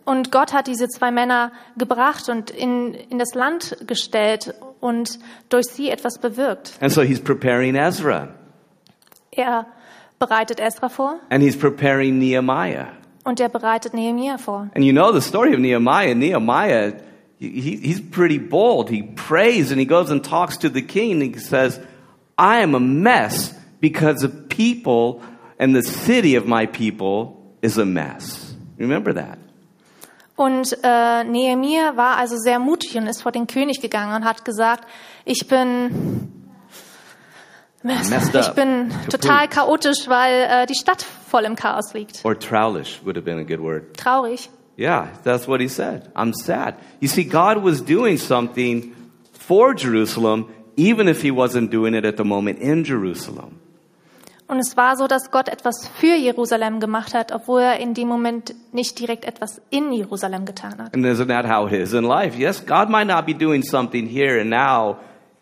[0.04, 5.68] Und Gott hat diese zwei Männer gebracht und in, in das Land gestellt und durch
[5.68, 6.74] sie etwas bewirkt.
[6.82, 8.30] And so he's preparing Ezra
[9.32, 9.68] Er
[10.22, 12.88] bereitet Esra vor and he's preparing Nehemiah.
[13.24, 14.70] und er bereitet Nehemia vor.
[14.76, 16.16] And you know the story of Nehemiah.
[16.16, 16.94] Nehemiah,
[17.40, 18.90] he, he's pretty bold.
[18.90, 21.80] He prays and he goes and talks to the king and he says,
[22.38, 25.22] I am a mess because the people
[25.60, 28.56] and the city of my people is a mess.
[28.78, 29.38] Remember that.
[30.36, 34.44] Und äh, Nehemia war also sehr mutig und ist vor den König gegangen und hat
[34.44, 34.88] gesagt,
[35.24, 36.41] ich bin
[37.84, 38.56] ich up.
[38.56, 39.10] bin Kaputt.
[39.12, 42.24] total chaotisch, weil äh, die Stadt voll im Chaos liegt.
[42.24, 43.98] Or trowlish would have been a good word.
[43.98, 44.50] Traurig.
[44.78, 46.10] Yeah, that's what he said.
[46.16, 46.76] I'm sad.
[47.00, 48.94] You see, God was doing something
[49.34, 53.60] for Jerusalem, even if he wasn't doing it at the moment in Jerusalem.
[54.48, 58.10] Und es war so, dass Gott etwas für Jerusalem gemacht hat, obwohl er in dem
[58.10, 60.94] Moment nicht direkt etwas in Jerusalem getan hat.
[60.94, 62.38] And isn't that how it is in life?
[62.38, 64.98] Yes, God might not be doing something here and now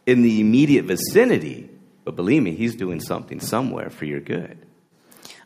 [0.06, 1.70] in the immediate vicinity,
[2.10, 4.58] but believe me, He's doing something somewhere for your good.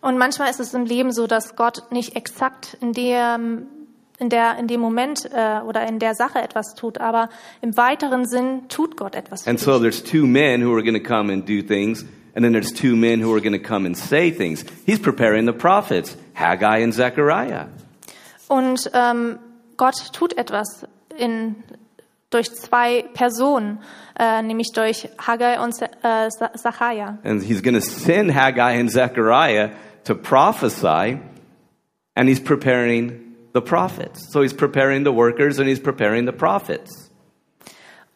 [0.02, 3.68] Und manchmal ist es im Leben so, dass Gott nicht exakt in dem,
[4.20, 7.30] in der, in dem Moment äh, oder in der Sache etwas tut, aber
[7.62, 11.02] im weiteren Sinn tut Gott etwas für And so there's two men who are going
[11.02, 13.86] to come and do things, and then there's two men who are going to come
[13.86, 14.66] and say things.
[14.86, 17.68] He's preparing the prophets, Haggai and Zechariah.
[18.50, 19.40] Und ähm,
[19.78, 20.86] Gott tut etwas
[21.18, 21.56] in,
[22.34, 23.80] durch zwei Personen,
[24.20, 27.18] äh, nämlich durch Haggai und äh, Sacharja.
[27.24, 29.70] And he's going to send Haggai and Zechariah
[30.06, 31.20] to prophesy,
[32.16, 33.20] and he's preparing
[33.54, 34.32] the prophets.
[34.32, 37.10] So he's preparing the workers and he's preparing the prophets.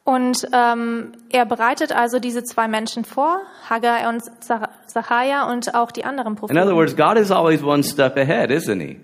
[0.03, 4.21] Und ähm, er bereitet also diese zwei Menschen vor, Haggai und
[4.86, 6.58] Sacharja und auch die anderen In Propheten.
[6.58, 9.01] other words, God is always one step ahead, isn't he?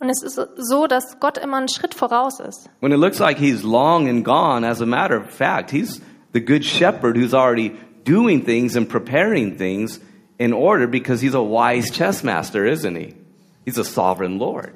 [0.00, 2.70] Und es ist so, dass Gott immer einen Schritt voraus ist.
[2.80, 6.00] When it looks like he's long and gone, as a matter of fact, he's
[6.32, 7.72] the good shepherd who's already
[8.04, 10.00] doing things and preparing things
[10.38, 13.14] in order because he's a wise chess master, isn't he?
[13.66, 14.72] He's a sovereign Lord.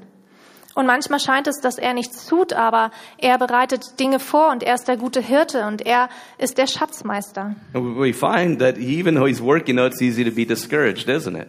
[0.74, 4.74] Und manchmal scheint es, dass er nichts tut, aber er bereitet Dinge vor und er
[4.74, 7.54] ist der gute Hirte und er ist der Schatzmeister.
[7.72, 11.46] And we find that even though he's working, it's easy to be discouraged, isn't it?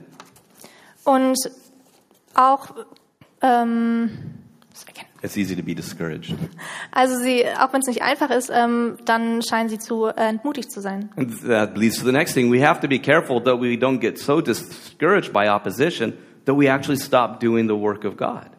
[1.04, 1.38] Und
[2.36, 2.70] auch,
[3.46, 4.10] ähm,
[5.26, 6.36] It's easy to be discouraged.
[6.92, 10.72] also sie, auch wenn es nicht einfach ist, ähm, dann scheinen sie zu äh, entmutigt
[10.72, 11.10] zu sein.
[11.16, 12.52] And that leads to the next thing.
[12.52, 16.14] We have to be careful that we don't get so discouraged by opposition
[16.46, 18.52] that we actually stop doing the work of God.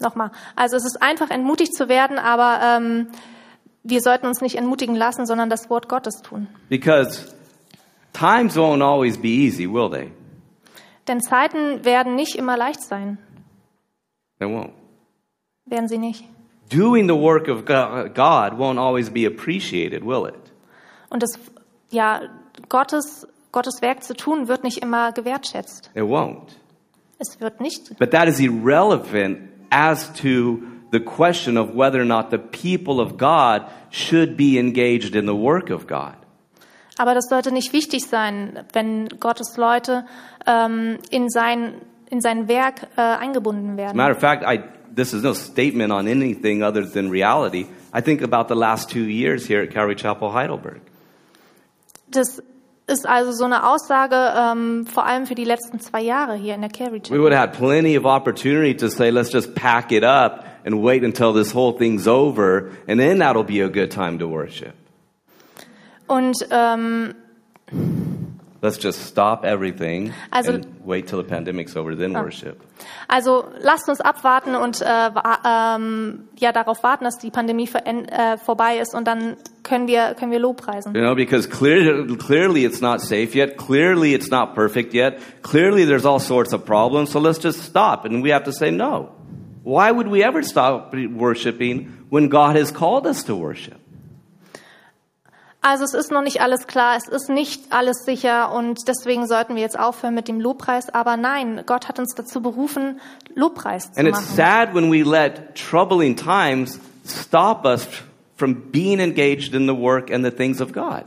[0.00, 0.30] Nochmal.
[0.54, 3.08] Also es ist einfach, entmutigt zu werden, aber ähm,
[3.82, 6.46] wir sollten uns nicht entmutigen lassen, sondern das Wort Gottes tun.
[6.68, 7.34] Because
[8.12, 10.10] times won't always be easy, will they?
[11.08, 13.18] Denn Zeiten werden nicht immer leicht sein.
[14.40, 14.72] They won't.
[15.66, 16.24] Werden sie nicht.
[16.70, 20.34] Doing the work of Go- God won't always be appreciated, will it?
[21.10, 21.38] Und das,
[21.90, 22.22] ja,
[22.68, 25.90] Gottes, Gottes Werk zu tun, wird nicht immer gewertschätzt.
[25.94, 26.56] It won't.
[27.18, 27.98] Es wird nicht.
[27.98, 29.38] But that is irrelevant
[29.70, 35.14] as to the question of whether or not the people of God should be engaged
[35.14, 36.14] in the work of God.
[36.96, 40.04] Aber das sollte nicht wichtig sein, wenn Gottes Leute
[40.46, 41.74] ähm, in sein
[42.10, 43.96] in sein Werk äh, eingebunden werden.
[43.96, 44.60] matter of fact, I,
[44.94, 47.66] this is no statement on anything other than reality.
[47.92, 50.80] I think about the last two years here at Calvary Chapel Heidelberg.
[52.08, 52.42] Das
[52.88, 56.60] ist also so eine Aussage ähm, vor allem für die letzten zwei Jahre hier in
[56.62, 57.20] der We Chapel.
[57.20, 61.04] would have had plenty of opportunity to say, let's just pack it up and wait
[61.04, 64.74] until this whole thing's over, and then that'll be a good time to worship.
[66.08, 67.14] Und ähm,
[68.62, 72.60] Let's just stop everything Also- and wait till the pandemic's over, then worship.
[73.08, 75.10] also lasst uns abwarten und äh,
[75.46, 80.14] ähm, ja darauf warten, dass die Pandemie veränd- äh, vorbei ist und dann können wir
[80.14, 80.94] können wir Lobpreisen.
[80.94, 83.56] You know, because clearly, clearly it's not safe yet.
[83.56, 85.18] Clearly it's not perfect yet.
[85.42, 87.10] Clearly there's all sorts of problems.
[87.12, 88.04] So let's just stop.
[88.04, 89.08] And we have to say no.
[89.64, 93.78] Why would we ever stop worshiping when God has called us to worship?
[95.62, 99.56] Also es ist noch nicht alles klar, es ist nicht alles sicher und deswegen sollten
[99.56, 100.88] wir jetzt aufhören mit dem Lobpreis.
[100.88, 102.98] Aber nein, Gott hat uns dazu berufen,
[103.34, 104.36] Lobpreis zu And it's machen.
[104.36, 107.86] sad when we let troubling times stop us
[108.36, 111.04] from being engaged in the work and the things of God.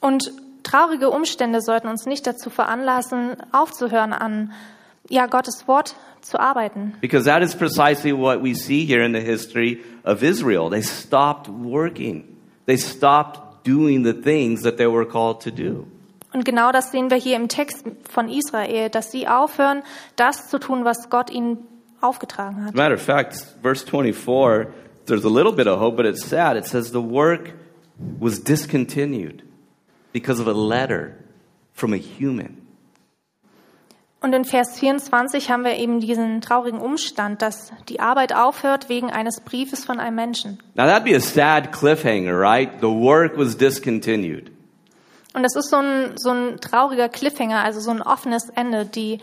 [0.00, 0.30] Und
[0.62, 4.52] traurige Umstände sollten uns nicht dazu veranlassen, aufzuhören an
[5.08, 6.94] ja Gottes Wort zu arbeiten.
[7.00, 10.68] Because that is precisely what we see here in the history of Israel.
[10.68, 12.24] They stopped working.
[12.66, 15.86] They stopped doing the things that they were called to do.
[16.32, 19.82] Und genau das sehen wir hier im Text von Israel, dass sie aufhören,
[20.16, 21.58] das zu tun, was Gott ihnen
[22.00, 22.74] aufgetragen hat.
[22.74, 24.66] As a matter of fact, verse 24,
[25.06, 26.56] there's a little bit of hope, but it's sad.
[26.56, 27.54] It says the work
[28.20, 29.42] was discontinued
[30.12, 31.16] because of a letter
[31.72, 32.65] from a human.
[34.26, 39.12] Und in Vers 24 haben wir eben diesen traurigen Umstand, dass die Arbeit aufhört wegen
[39.12, 40.58] eines Briefes von einem Menschen.
[40.74, 42.68] Now that'd be a sad cliffhanger, right?
[42.80, 44.50] The work was discontinued.
[45.32, 48.84] Und das ist so ein, so ein trauriger Cliffhanger, also so ein offenes Ende.
[48.84, 49.20] Die,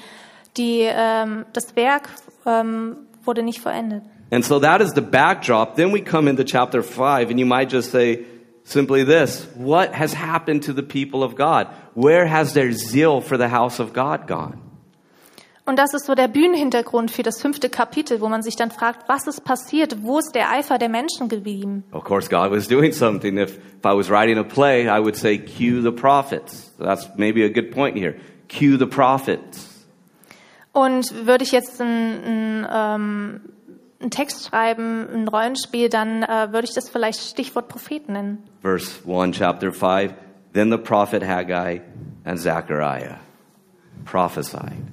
[0.56, 2.08] die, ähm, das Werk
[2.46, 4.04] ähm, wurde nicht vollendet.
[4.32, 5.76] And so that is the backdrop.
[5.76, 8.24] Then we come into chapter 5, and you might just say
[8.64, 11.68] simply this What has happened to the people of God?
[11.94, 14.62] Where has their zeal for the house of God gone?
[15.66, 19.08] Und das ist so der Bühnenhintergrund für das fünfte Kapitel, wo man sich dann fragt,
[19.08, 20.04] was ist passiert?
[20.04, 21.86] Wo ist der Eifer der Menschen geblieben?
[21.92, 23.38] Of course, God was doing something.
[23.38, 26.74] If, if I was writing a play, I would say, cue the prophets.
[26.78, 28.16] That's maybe a good point here.
[28.50, 29.70] Cue the prophets.
[30.74, 33.42] Und würde ich jetzt einen, einen, ähm,
[34.02, 38.44] einen Text schreiben, ein Rollenspiel, dann äh, würde ich das vielleicht Stichwort Propheten nennen.
[38.62, 40.14] Verse 1, chapter 5.
[40.52, 41.82] Then the prophet Haggai
[42.26, 43.20] and Zechariah
[44.06, 44.93] prophesied.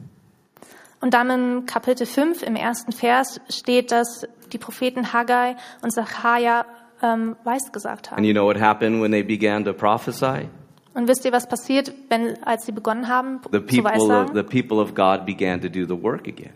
[1.01, 6.67] Und dann im Kapitel 5, im ersten Vers, steht, dass die Propheten Haggai und Zachariah
[7.03, 8.25] ähm, weisgesagt And haben.
[8.25, 10.49] you know what happened when they began to prophesy?
[10.93, 14.35] Und wisst ihr, was passiert, wenn, als sie begonnen haben The zu people, of, weissagen?
[14.37, 16.53] the people of God began to do the work again.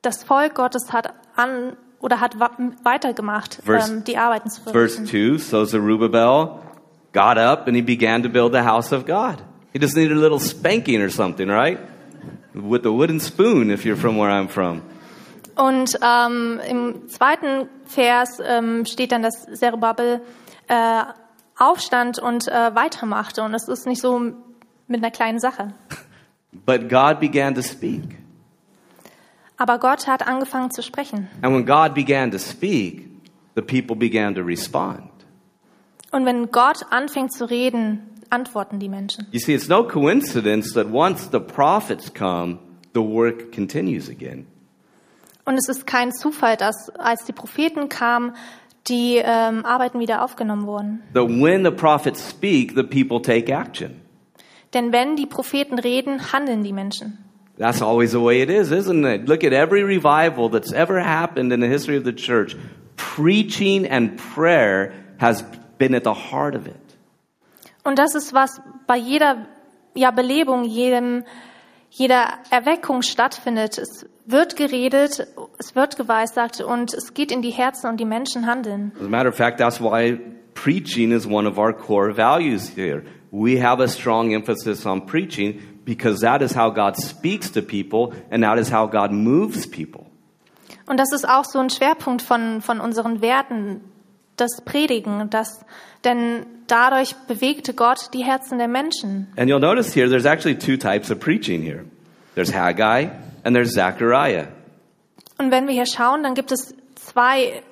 [0.00, 5.06] Das Volk Gottes hat an oder hat weitergemacht, Verse- ähm, die Arbeiten zu Verse verrichten.
[5.06, 6.60] 2 So Zerubbabel
[7.12, 9.36] got up and he began to build the house of God.
[9.72, 11.78] He just needed a little spanking or something, right?
[12.54, 14.82] With a wooden spoon, if you're from where I'm from.
[15.54, 20.20] Und ähm, im zweiten Vers ähm, steht dann, dass Zerubbabel
[20.68, 21.02] äh,
[21.58, 23.42] aufstand und äh, weitermachte.
[23.42, 25.74] Und es ist nicht so mit einer kleinen Sache.
[26.52, 28.02] But God began to speak.
[29.56, 31.28] Aber Gott hat angefangen zu sprechen.
[31.42, 33.08] And when God began to speak,
[33.54, 35.08] the people began to respond.
[36.10, 39.26] Und wenn Gott anfängt zu reden, antworten die Menschen.
[39.30, 42.58] You see, it's no coincidence that once the prophets come,
[42.94, 44.46] the work continues again.
[45.44, 48.34] Und es ist kein Zufall, dass als die Propheten kamen,
[48.88, 51.02] die ähm, Arbeiten wieder aufgenommen wurden.
[51.14, 54.00] That when the prophets speak, the people take action.
[54.74, 57.18] Denn wenn die Propheten reden, handeln die Menschen.
[57.58, 59.28] That's always the way it is, isn't it?
[59.28, 62.56] Look at every revival that's ever happened in the history of the church.
[62.96, 65.44] Preaching and prayer has
[65.78, 66.81] been at the heart of it.
[67.84, 69.46] Und das ist, was bei jeder
[69.94, 71.24] ja, Belebung, jedem,
[71.90, 73.78] jeder Erweckung stattfindet.
[73.78, 75.26] Es wird geredet,
[75.58, 78.92] es wird geweissagt und es geht in die Herzen und die Menschen handeln.
[78.98, 80.18] As a matter of fact, that's why
[80.54, 83.02] preaching is one of our core values here.
[83.30, 88.12] We have a strong emphasis on preaching because that is how God speaks to people
[88.30, 90.06] and that is how God moves people.
[90.86, 93.80] Und das ist auch so ein Schwerpunkt von, von unseren Werten,
[94.36, 95.64] das Predigen, das,
[96.04, 99.28] denn dadurch bewegte Gott die Herzen der Menschen.
[99.36, 101.84] And you'll notice here, there's actually two types of preaching here.
[102.34, 103.10] There's Haggai
[103.44, 104.48] and there's Zechariah.
[105.38, 107.62] Und wenn wir hier schauen, dann gibt es zwei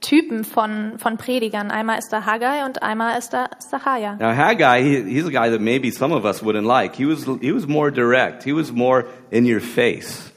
[0.00, 1.70] Typen von, von Predigern.
[1.70, 4.16] Einmal ist da Haggai und einmal ist da Zachariah.
[4.16, 6.94] Now Haggai, he, he's a guy that maybe some of us wouldn't like.
[6.94, 8.44] He was, he was more direct.
[8.44, 10.30] He was more in your face.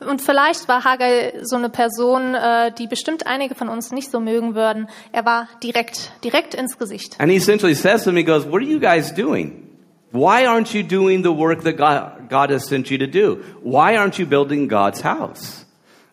[0.00, 4.20] Und vielleicht war Haggai so eine Person, äh, die bestimmt einige von uns nicht so
[4.20, 4.88] mögen würden.
[5.12, 7.16] Er war direkt, direkt ins Gesicht.
[7.18, 9.68] And he essentially says to me, goes, What are you guys doing?
[10.12, 13.42] Why aren't you doing the work that God, God has sent you to do?
[13.62, 15.66] Why aren't you building God's house?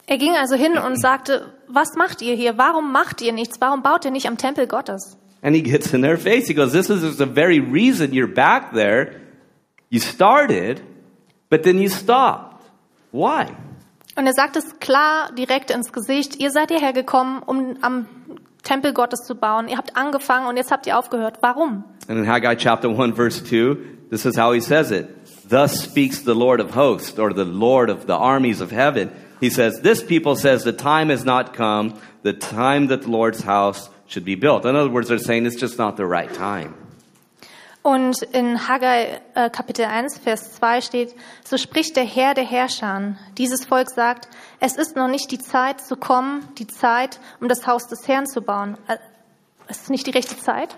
[0.08, 2.58] Er ging also hin und sagte, was macht ihr hier?
[2.58, 3.60] Warum macht ihr nichts?
[3.60, 5.17] Warum baut ihr nicht am Tempel Gottes?
[5.41, 6.48] And he gets in their face.
[6.48, 9.21] He goes, This is the very reason you're back there.
[9.89, 10.82] You started,
[11.50, 12.65] but then you stopped.
[13.12, 13.56] Why?
[14.15, 16.39] Und er sagt es klar direkt ins Gesicht.
[16.39, 18.08] Ihr seid hierher gekommen, um am
[18.63, 19.67] Tempel Gottes zu bauen.
[19.67, 21.39] Ihr habt angefangen und jetzt habt ihr aufgehört.
[21.41, 21.84] Warum?
[22.08, 23.75] And in Haggai chapter 1, verse 2,
[24.10, 25.08] this is how he says it.
[25.47, 29.12] Thus speaks the Lord of hosts, or the Lord of the armies of heaven.
[29.39, 33.43] He says, This people says the time has not come, the time that the Lord's
[33.43, 34.65] house should be built.
[34.65, 36.73] In other words, they're saying it's just not the right time.
[37.86, 43.15] Und in Haggai äh, Kapitel 1, Vers 2 steht, so spricht der Herr der Herrscher.
[43.38, 44.28] Dieses Volk sagt,
[44.60, 48.26] es ist noch nicht die Zeit zu kommen, die Zeit, um das Haus des Herrn
[48.26, 48.76] zu bauen.
[48.88, 48.98] Äh,
[49.67, 50.76] es ist nicht die rechte Zeit?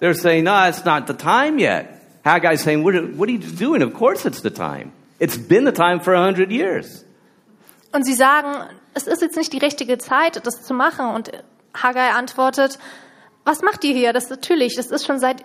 [0.00, 1.86] They're saying, No, it's not the time yet.
[2.24, 3.80] Haggai's saying, What are, what are you doing?
[3.80, 4.90] Of course it's the time.
[5.20, 7.04] It's been the time for a hundred years.
[7.92, 8.48] Und sie sagen,
[8.94, 11.06] es ist jetzt nicht die richtige Zeit, das zu machen.
[11.06, 11.30] Und
[11.72, 12.80] Haggai antwortet,
[13.44, 14.12] was macht ihr hier?
[14.12, 15.44] Das ist natürlich, das ist schon seit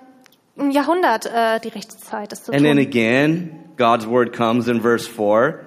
[0.58, 2.86] einem Jahrhundert äh, die rechte Zeit, das zu And then tun.
[2.86, 5.60] again, God's word comes in verse 4.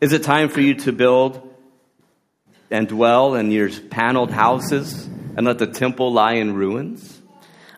[0.00, 1.42] Is it time for you to build
[2.70, 7.20] and dwell in your paneled houses and let the temple lie in ruins?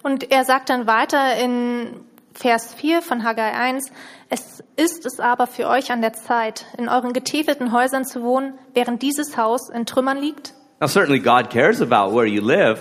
[0.03, 2.01] Und er sagt dann weiter in
[2.35, 3.91] Vers 4 von Haggai 1,
[4.31, 8.55] es ist es aber für euch an der Zeit, in euren getäfelten Häusern zu wohnen,
[8.75, 10.55] während dieses Haus in Trümmern liegt.
[10.81, 12.81] Now, certainly God cares about where you live,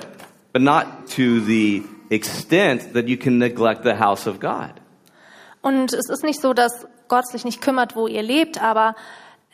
[0.54, 4.74] but not to the extent that you can neglect the house of God.
[5.62, 8.96] Und es ist nicht so, dass Gott sich nicht kümmert, wo ihr lebt, aber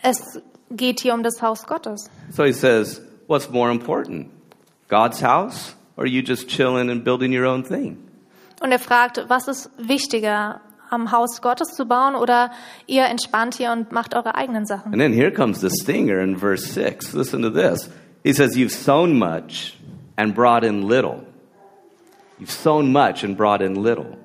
[0.01, 0.41] es
[0.71, 2.09] geht hier um das Haus Gottes.
[2.31, 4.29] So he says, What's more important,
[4.87, 7.97] God's house or you just chilling and building your own thing?
[8.61, 12.51] Und er fragt, was ist wichtiger, am Haus Gottes zu bauen oder
[12.87, 14.93] ihr entspannt hier und macht eure eigenen Sachen?
[14.93, 17.13] And then here comes the stinger in verse 6.
[17.13, 17.89] Listen to this.
[18.23, 19.77] He says, You've sown much
[20.15, 21.23] and brought in little.
[22.39, 24.17] You've sown much and brought in little.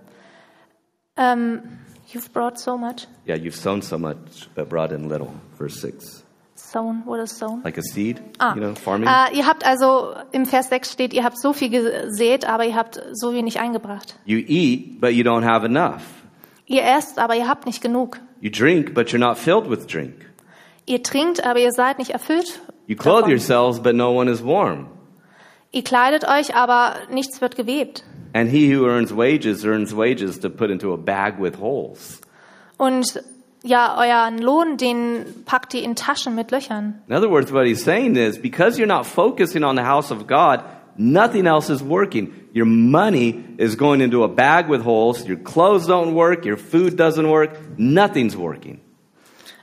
[1.17, 1.79] Ähm,
[2.13, 3.07] you've brought so much.
[3.27, 5.33] Yeah, you've sown so much but brought in little.
[5.59, 6.23] Verse 6.
[6.55, 7.63] Sown, what is sown?
[7.65, 9.09] Like a seed, Ah, you know, farming.
[9.09, 12.75] äh, ihr habt also, im Vers 6 steht, ihr habt so viel gesät, aber ihr
[12.77, 14.15] habt so wenig eingebracht.
[14.25, 16.03] you eat, but you don't have enough.
[16.67, 18.21] Ihr esst, aber ihr habt nicht genug.
[18.41, 20.15] You drink, but you're not filled with drink.
[20.87, 22.61] Ihr trinkt, aber ihr seid nicht erfüllt.
[22.87, 23.31] You clothe davon.
[23.31, 24.87] yourselves, but no one is warm.
[25.73, 28.05] Ihr kleidet euch, aber nichts wird gewebt.
[28.35, 32.21] And he who earns wages earns wages to put into a bag with holes.
[32.79, 33.23] Und
[33.63, 37.01] ja, euren Lohn, den packt ihr in Taschen mit Löchern.
[37.09, 40.27] In other words, what he's saying is because you're not focusing on the house of
[40.27, 40.63] God,
[40.97, 42.33] nothing else is working.
[42.53, 45.27] Your money is going into a bag with holes.
[45.27, 46.45] Your clothes don't work.
[46.45, 47.57] Your food doesn't work.
[47.79, 48.81] Nothing's working.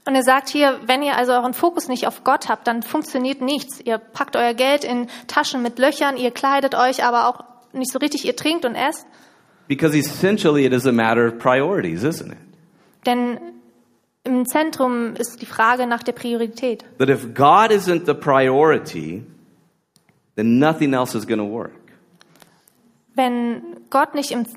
[0.10, 3.42] Und er sagt hier, wenn ihr also euren Fokus nicht auf Gott habt, dann funktioniert
[3.42, 3.80] nichts.
[3.80, 7.44] Ihr packt euer Geld in Taschen mit Löchern, ihr kleidet euch, aber auch
[7.74, 9.06] nicht so richtig, ihr trinkt und esst.
[9.68, 12.40] Because essentially it is a matter of priorities, isn't it?
[13.06, 13.40] Denn
[14.24, 16.84] im Zentrum ist die Frage nach der Priorität.
[16.98, 19.24] That if God isn't the priority,
[20.36, 21.70] then nothing else is going to work.
[23.14, 24.48] Wenn Gott nicht im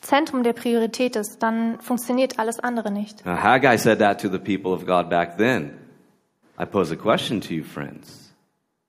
[0.00, 3.24] Zentrum der Priorität ist, dann funktioniert alles andere nicht.
[3.26, 5.72] Now, Haggai said that to the people of God back then.
[6.58, 8.32] I pose a question to you, friends.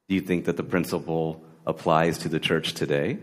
[0.10, 3.17] Do you think that the principle applies to the church today?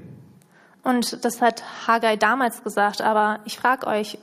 [0.83, 4.19] Und das hat Haggai damals gesagt, aber ich frage euch,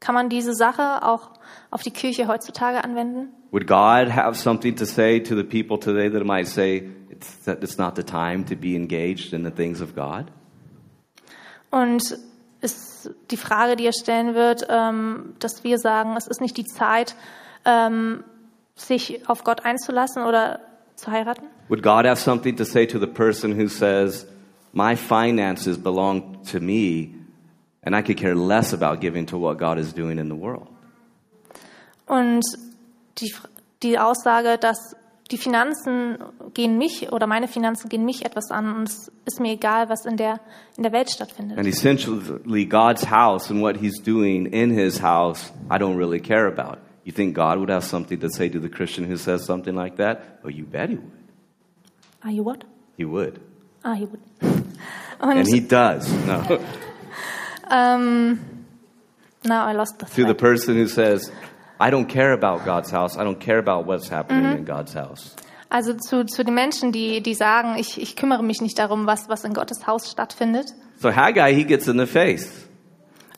[0.00, 1.30] kann man diese Sache auch
[1.70, 3.28] auf die Kirche heutzutage anwenden?
[3.50, 7.62] Would God have something to say to the people today that might say it's, that
[7.62, 10.26] it's not the time to be engaged in the things of God?
[11.70, 12.18] Und
[12.60, 12.87] ist
[13.30, 17.14] die Frage, die er stellen wird, ähm, dass wir sagen, es ist nicht die Zeit,
[17.64, 18.24] ähm,
[18.74, 20.60] sich auf Gott einzulassen oder
[20.96, 21.46] zu heiraten?
[21.68, 24.26] Would God have something to say to the person who says,
[24.72, 27.14] My finances belong to me,
[27.82, 30.68] and I could care less about giving to what God is doing in the world?
[32.06, 32.44] Und
[33.18, 33.34] die,
[33.82, 34.96] die Aussage, dass
[35.30, 36.18] die Finanzen
[36.54, 40.06] gehen mich oder meine Finanzen gehen mich etwas an und es ist mir egal, was
[40.06, 40.40] in der,
[40.76, 41.58] in der Welt stattfindet.
[41.58, 46.46] And essentially, God's house and what He's doing in His house, I don't really care
[46.46, 46.78] about.
[47.04, 49.96] You think God would have something to say to the Christian who says something like
[49.96, 50.40] that?
[50.44, 51.12] Oh, you bet He would.
[52.24, 52.64] Are you what?
[52.96, 53.38] He would.
[53.84, 54.20] Ah, he would.
[55.20, 56.10] And He does.
[56.26, 56.42] No.
[57.70, 58.38] ähm,
[59.44, 60.38] now I lost the to the thread.
[60.38, 61.30] person who says,
[61.80, 63.16] I don't care about God's house.
[63.16, 65.34] I don't care about what's happening in God's house.
[65.70, 69.28] Also zu, zu den Menschen, die, die sagen, ich, ich kümmere mich nicht darum, was,
[69.28, 70.66] was in Gottes Haus stattfindet.
[70.98, 72.48] So Haggai, he gets in the face.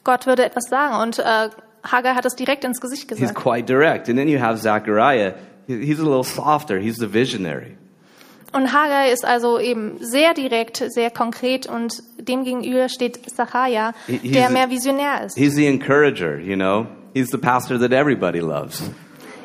[0.05, 1.51] Gott würde etwas sagen und äh,
[1.85, 3.35] Haggai hat es direkt ins Gesicht He's gesagt.
[3.35, 4.09] quite direct.
[4.09, 5.35] And then you have Zechariah.
[5.67, 6.79] He- He's a little softer.
[6.79, 7.77] He's the visionary.
[8.53, 14.33] Und Haggai ist also eben sehr direkt, sehr konkret und dem gegenüber steht Zachariah, he's
[14.33, 15.37] der mehr visionär ist.
[15.39, 16.87] He's the encourager, you know.
[17.15, 18.89] He's the pastor that everybody loves.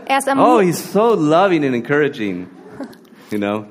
[0.07, 2.47] Er Oh, he's so loving and encouraging,
[3.31, 3.65] you know.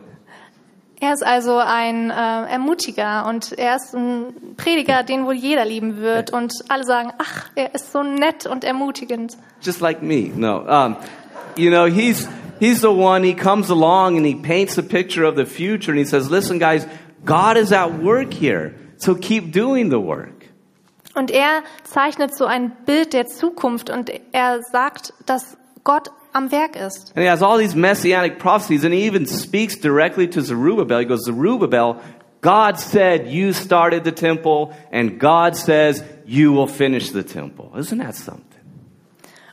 [1.01, 5.99] er ist also ein äh, Ermutiger und er ist ein Prediger, den wohl jeder lieben
[5.99, 9.37] wird und alle sagen, ach, er ist so nett und ermutigend.
[9.61, 10.31] Just like me.
[10.35, 10.65] No.
[10.67, 10.97] Um,
[11.57, 12.29] you know, he's
[12.59, 15.99] he's the one he comes along and he paints a picture of the future and
[15.99, 16.87] he says, "Listen guys,
[17.25, 18.75] God is at work here.
[18.97, 20.34] So keep doing the work."
[21.15, 26.77] Und er zeichnet so ein Bild der Zukunft und er sagt, dass Gott am Werk
[26.77, 27.13] ist.
[27.15, 30.99] And he has all these messianic prophecies, and he even speaks directly to Zerubbabel.
[30.99, 32.01] He goes, Zerubbabel,
[32.41, 37.71] God said you started the temple, and God says you will finish the temple.
[37.77, 38.45] Isn't that something?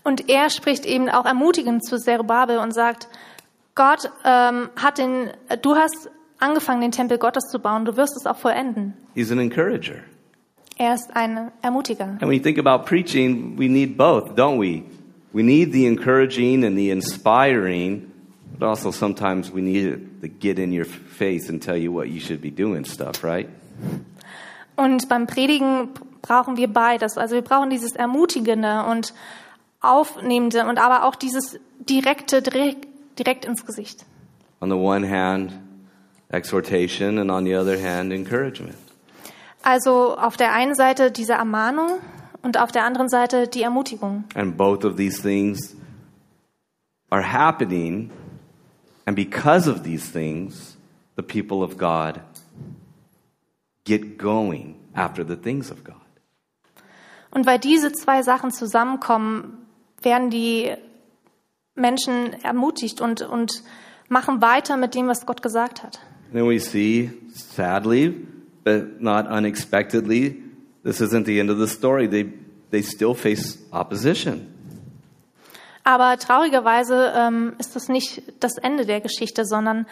[0.03, 3.07] Und er spricht eben auch ermutigend zu Zerubbabel und sagt,
[3.75, 5.29] Gott ähm, hat den,
[5.61, 6.09] du hast
[6.39, 8.95] angefangen, den Tempel Gottes zu bauen, du wirst es auch vollenden.
[9.13, 9.99] He's an encourager.
[10.81, 12.05] Er ist ein Ermutiger.
[12.05, 14.81] And when you think about preaching, we need both, don't we?
[15.31, 18.11] We need the encouraging and the inspiring,
[18.57, 22.09] but also sometimes we need it to get in your face and tell you what
[22.09, 23.47] you should be doing stuff, right?
[24.75, 25.89] Und beim Predigen
[26.23, 27.15] brauchen wir beides.
[27.15, 29.13] Also wir brauchen dieses Ermutigende und
[29.81, 32.87] Aufnehmende und aber auch dieses direkte, direkt,
[33.19, 34.03] direkt ins Gesicht.
[34.61, 35.53] On the one hand,
[36.29, 38.73] exhortation, and on the other hand, encouragement.
[39.63, 41.99] Also auf der einen Seite diese Ermahnung
[42.41, 44.23] und auf der anderen Seite die Ermutigung.
[44.35, 45.75] And both of these things
[47.09, 48.09] are happening.
[49.05, 50.77] And because of these things,
[51.15, 52.21] the people of God
[53.85, 55.95] get going after the things of God.
[57.31, 59.57] Und weil diese zwei Sachen zusammenkommen,
[60.01, 60.71] werden die
[61.75, 63.63] Menschen ermutigt und, und
[64.09, 65.99] machen weiter mit dem, was Gott gesagt hat.
[66.33, 68.27] Then we see, sadly,
[68.63, 70.41] but not unexpectedly,
[70.83, 72.07] this isn't the end of the story.
[72.07, 72.31] They,
[72.69, 74.47] they still face opposition.
[75.83, 79.87] Aber traurigerweise ähm, ist das nicht das Ende der Geschichte, sondern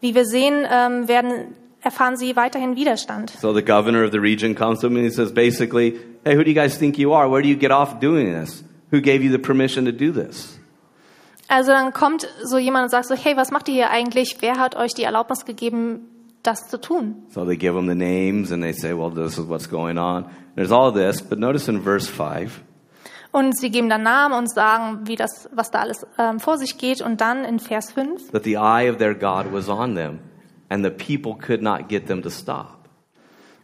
[0.00, 3.30] wie wir sehen, ähm, werden, erfahren sie weiterhin Widerstand.
[3.40, 6.44] So the governor of the region comes to him and he says, basically, hey, who
[6.44, 7.28] do you guys think you are?
[7.28, 8.62] Where do you get off doing this?
[8.92, 10.58] Who gave you the permission to do this?
[11.48, 14.36] Also dann kommt so jemand und sagt so, hey, was macht ihr hier eigentlich?
[14.40, 16.08] Wer hat euch die Erlaubnis gegeben,
[16.46, 17.16] das zu tun?
[17.30, 20.26] So they give him the names and they say, well, this is what's going on.
[20.54, 22.62] There's all this, but notice in verse 5,
[23.32, 26.78] Und sie geben dann Namen und sagen, wie das, was da alles ähm, vor sich
[26.78, 27.02] geht.
[27.02, 30.20] Und dann in Vers 5, that the eye of their God was on them,
[30.68, 32.78] and the people could not get them to stop.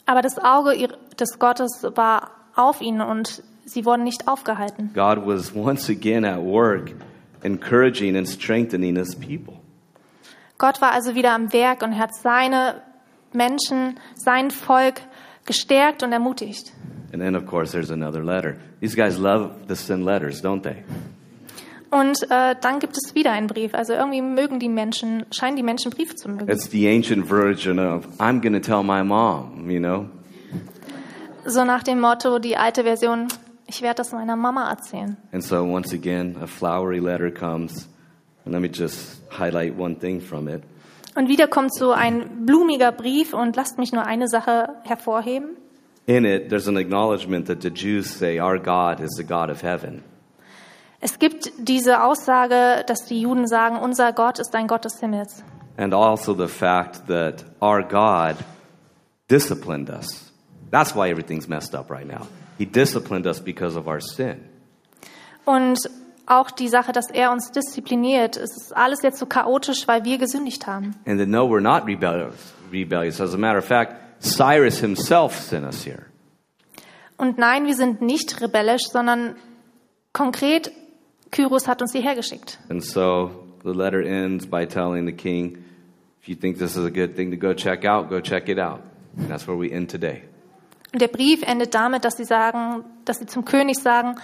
[0.06, 0.88] aber das Auge
[1.20, 4.90] des Gottes war auf ihnen und sie wurden nicht aufgehalten.
[4.92, 6.90] God was once again at work,
[7.44, 9.59] encouraging and strengthening his people.
[10.60, 12.82] Gott war also wieder am Werk und hat seine
[13.32, 15.00] Menschen, sein Volk
[15.46, 16.72] gestärkt und ermutigt.
[17.12, 18.56] And then, of course, there's another letter.
[18.80, 20.84] These guys love to send letters, don't they?
[21.90, 23.74] Und äh, dann gibt es wieder einen Brief.
[23.74, 26.48] Also irgendwie mögen die Menschen, scheinen die Menschen Briefe zu mögen.
[26.48, 30.10] It's the ancient version of, I'm going to tell my mom, you know?
[31.46, 33.28] So nach dem Motto, die alte Version,
[33.66, 35.16] ich werde das meiner Mama erzählen.
[35.32, 37.88] And so, once again, a flowery letter comes.
[38.50, 40.64] And let me just highlight one thing from it.
[41.14, 45.56] Und wieder kommt so ein blumiger Brief und lasst mich nur eine Sache hervorheben.
[46.06, 49.62] In it, there's an acknowledgement that the Jews say, Our God is the God of
[49.62, 50.02] heaven.
[51.00, 55.44] Es gibt diese Aussage, dass die Juden sagen, unser Gott ist ein Gott des Himmels.
[55.76, 58.34] And also the fact that our God
[59.28, 60.32] disciplined us.
[60.72, 62.26] That's why everything's messed up right now.
[62.58, 64.40] He disciplined us because of our sin.
[65.44, 65.78] Und
[66.30, 68.36] auch die Sache, dass er uns diszipliniert.
[68.36, 70.94] Es ist alles jetzt so chaotisch, weil wir gesündigt haben.
[71.06, 72.54] And then, no, we're not rebellious.
[72.72, 73.20] rebellious.
[73.20, 76.06] As a matter of fact, Cyrus himself sent us here.
[77.16, 79.36] Und nein, wir sind nicht rebellisch, sondern
[80.12, 80.72] konkret,
[81.30, 82.58] Kyros hat uns hierher geschickt.
[82.70, 83.30] And so
[83.62, 85.58] the letter ends by telling the king,
[86.22, 88.58] if you think this is a good thing to go check out, go check it
[88.58, 88.80] out.
[89.18, 90.22] And that's where we end today.
[90.92, 94.16] Und der Brief endet damit, dass sie sagen, dass sie zum König sagen,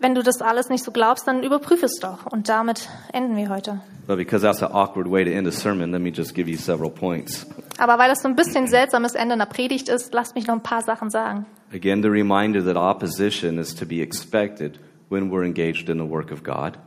[0.00, 2.26] wenn du das alles nicht so glaubst, dann überprüf es doch.
[2.26, 3.80] Und damit enden wir heute.
[4.06, 6.56] But because that's an awkward way to end a sermon, let me just give you
[6.56, 7.46] several points.
[7.78, 10.62] Aber weil das so ein bisschen seltsames Ende einer Predigt ist, lasst mich noch ein
[10.62, 11.46] paar Sachen sagen.
[11.72, 14.78] Again, the reminder that opposition is to be expected
[15.08, 16.78] when we're engaged in the work of God.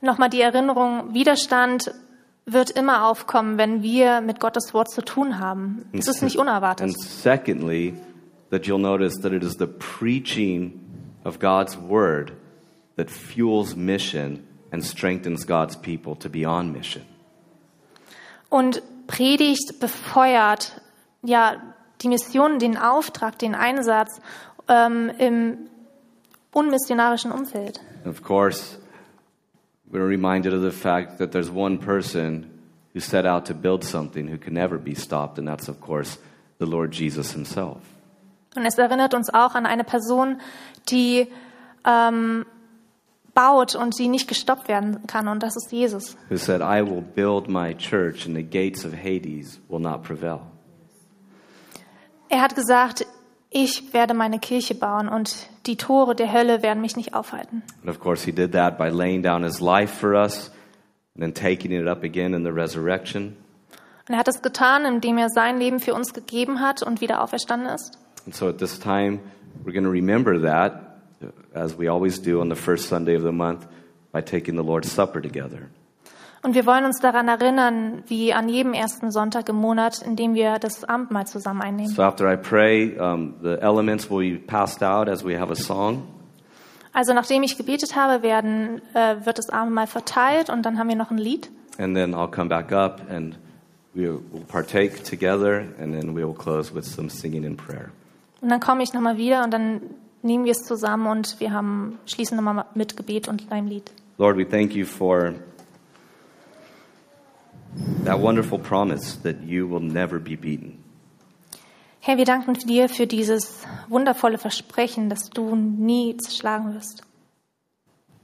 [0.00, 1.94] Nochmal die Erinnerung, Widerstand
[2.44, 5.86] wird immer aufkommen, wenn wir mit Gottes Wort zu tun haben.
[5.92, 6.84] Es ist nicht unerwartet.
[6.84, 7.94] And secondly,
[8.50, 10.80] that you'll notice that it is the preaching
[11.24, 12.32] of God's word
[12.96, 17.02] that fuels mission and strengthens God's people to be on mission.
[18.48, 20.80] Und Predigt befeuert
[21.22, 21.56] ja
[22.02, 24.20] die Mission, den Auftrag, den Einsatz
[24.68, 25.58] ähm, im
[26.52, 27.80] unmissionarischen Umfeld.
[28.04, 28.78] Of course,
[29.90, 32.46] we're reminded of the fact that there's one person
[32.94, 36.18] who set out to build something who can never be stopped, and that's, of course,
[36.58, 37.80] the Lord Jesus himself.
[38.54, 40.40] Und es erinnert uns auch an eine Person,
[40.88, 41.28] die
[41.84, 42.44] ähm,
[43.34, 46.16] baut und die nicht gestoppt werden kann, und das ist Jesus.
[46.28, 50.40] Who said, I will build my church, and the gates of Hades will not prevail.
[52.28, 53.06] Er hat gesagt,
[53.50, 57.62] ich werde meine Kirche bauen und die Tore der Hölle werden mich nicht aufhalten.
[57.82, 60.50] And of course, he did that by laying down his life for us
[61.14, 63.36] and then taking it up again in the resurrection.
[64.08, 67.22] Und er hat es getan, indem er sein Leben für uns gegeben hat und wieder
[67.22, 67.98] auferstanden ist.
[68.24, 69.20] And so at this time,
[69.64, 73.22] we're going to remember that, uh, as we always do on the first Sunday of
[73.22, 73.66] the month,
[74.12, 75.70] by taking the Lord's Supper together.
[76.44, 80.58] Und wir wollen uns daran erinnern, wie an jedem ersten Sonntag im Monat, indem wir
[80.58, 81.92] das Abendmahl zusammen einnehmen.
[81.92, 85.54] So after I pray, um, the elements will be passed out as we have a
[85.54, 86.02] song.
[86.92, 90.96] Also nachdem ich gebetet habe, werden, äh, wird das Abendmahl verteilt und dann haben wir
[90.96, 91.48] noch ein Lied.
[91.78, 93.38] And then I'll come back up and
[93.94, 97.92] we will partake together, and then we will close with some singing and prayer.
[98.42, 99.80] Und dann komme ich nochmal wieder und dann
[100.22, 103.90] nehmen wir es zusammen und wir haben, schließen nochmal mit Gebet und einem Lied.
[104.18, 105.34] Lord, we thank you for
[108.04, 110.78] that wonderful promise that you will never be beaten.
[112.00, 117.04] Herr, wir danken dir für dieses wundervolle Versprechen, dass du nie zerschlagen wirst,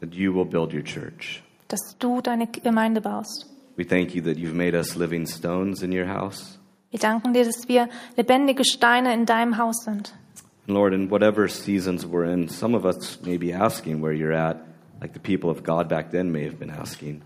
[0.01, 1.43] that you will build your church.
[1.69, 3.47] dass du deine Gemeinde baust.
[3.77, 6.58] We thank you that you've made us living stones in your house.
[6.91, 10.15] Wir danken dir, dass wir lebendige Steine in deinem Haus sind.
[10.67, 14.59] Lord, in whatever seasons we're in, some of us may be asking where you're at,
[15.01, 17.23] like the people of God back then may have been asking.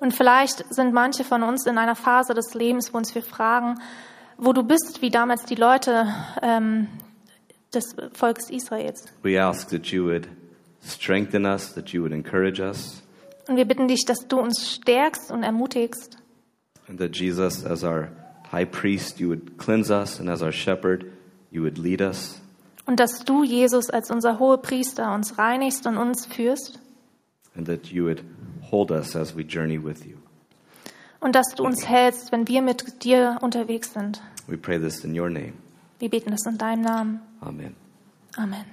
[0.00, 3.78] Und vielleicht sind manche von uns in einer Phase des Lebens, wo uns wir fragen,
[4.38, 6.06] wo du bist, wie damals die Leute
[6.40, 6.88] ähm,
[7.74, 9.04] des Volkes Israels.
[9.22, 10.26] We ask that you would
[10.82, 13.02] strengthen us, that you would encourage us,
[13.46, 16.16] Und wir bitten dich, dass du uns stärkst und ermutigst
[16.90, 18.10] and that Jesus, as our
[18.52, 21.12] high priest, you would cleanse us, and as our shepherd,
[21.50, 22.40] you would lead us.
[22.86, 26.80] und dass du, Jesus, als unser hoher Priester uns reinigst und uns führst
[27.54, 28.22] and that you would
[28.70, 30.16] hold us as we journey with you.
[31.20, 34.20] und dass du uns hältst, wenn wir mit dir unterwegs sind.
[34.46, 35.52] We pray this in your name.
[35.98, 37.20] Wir beten es in deinem Namen.
[37.40, 37.76] Amen.
[38.36, 38.64] Amen.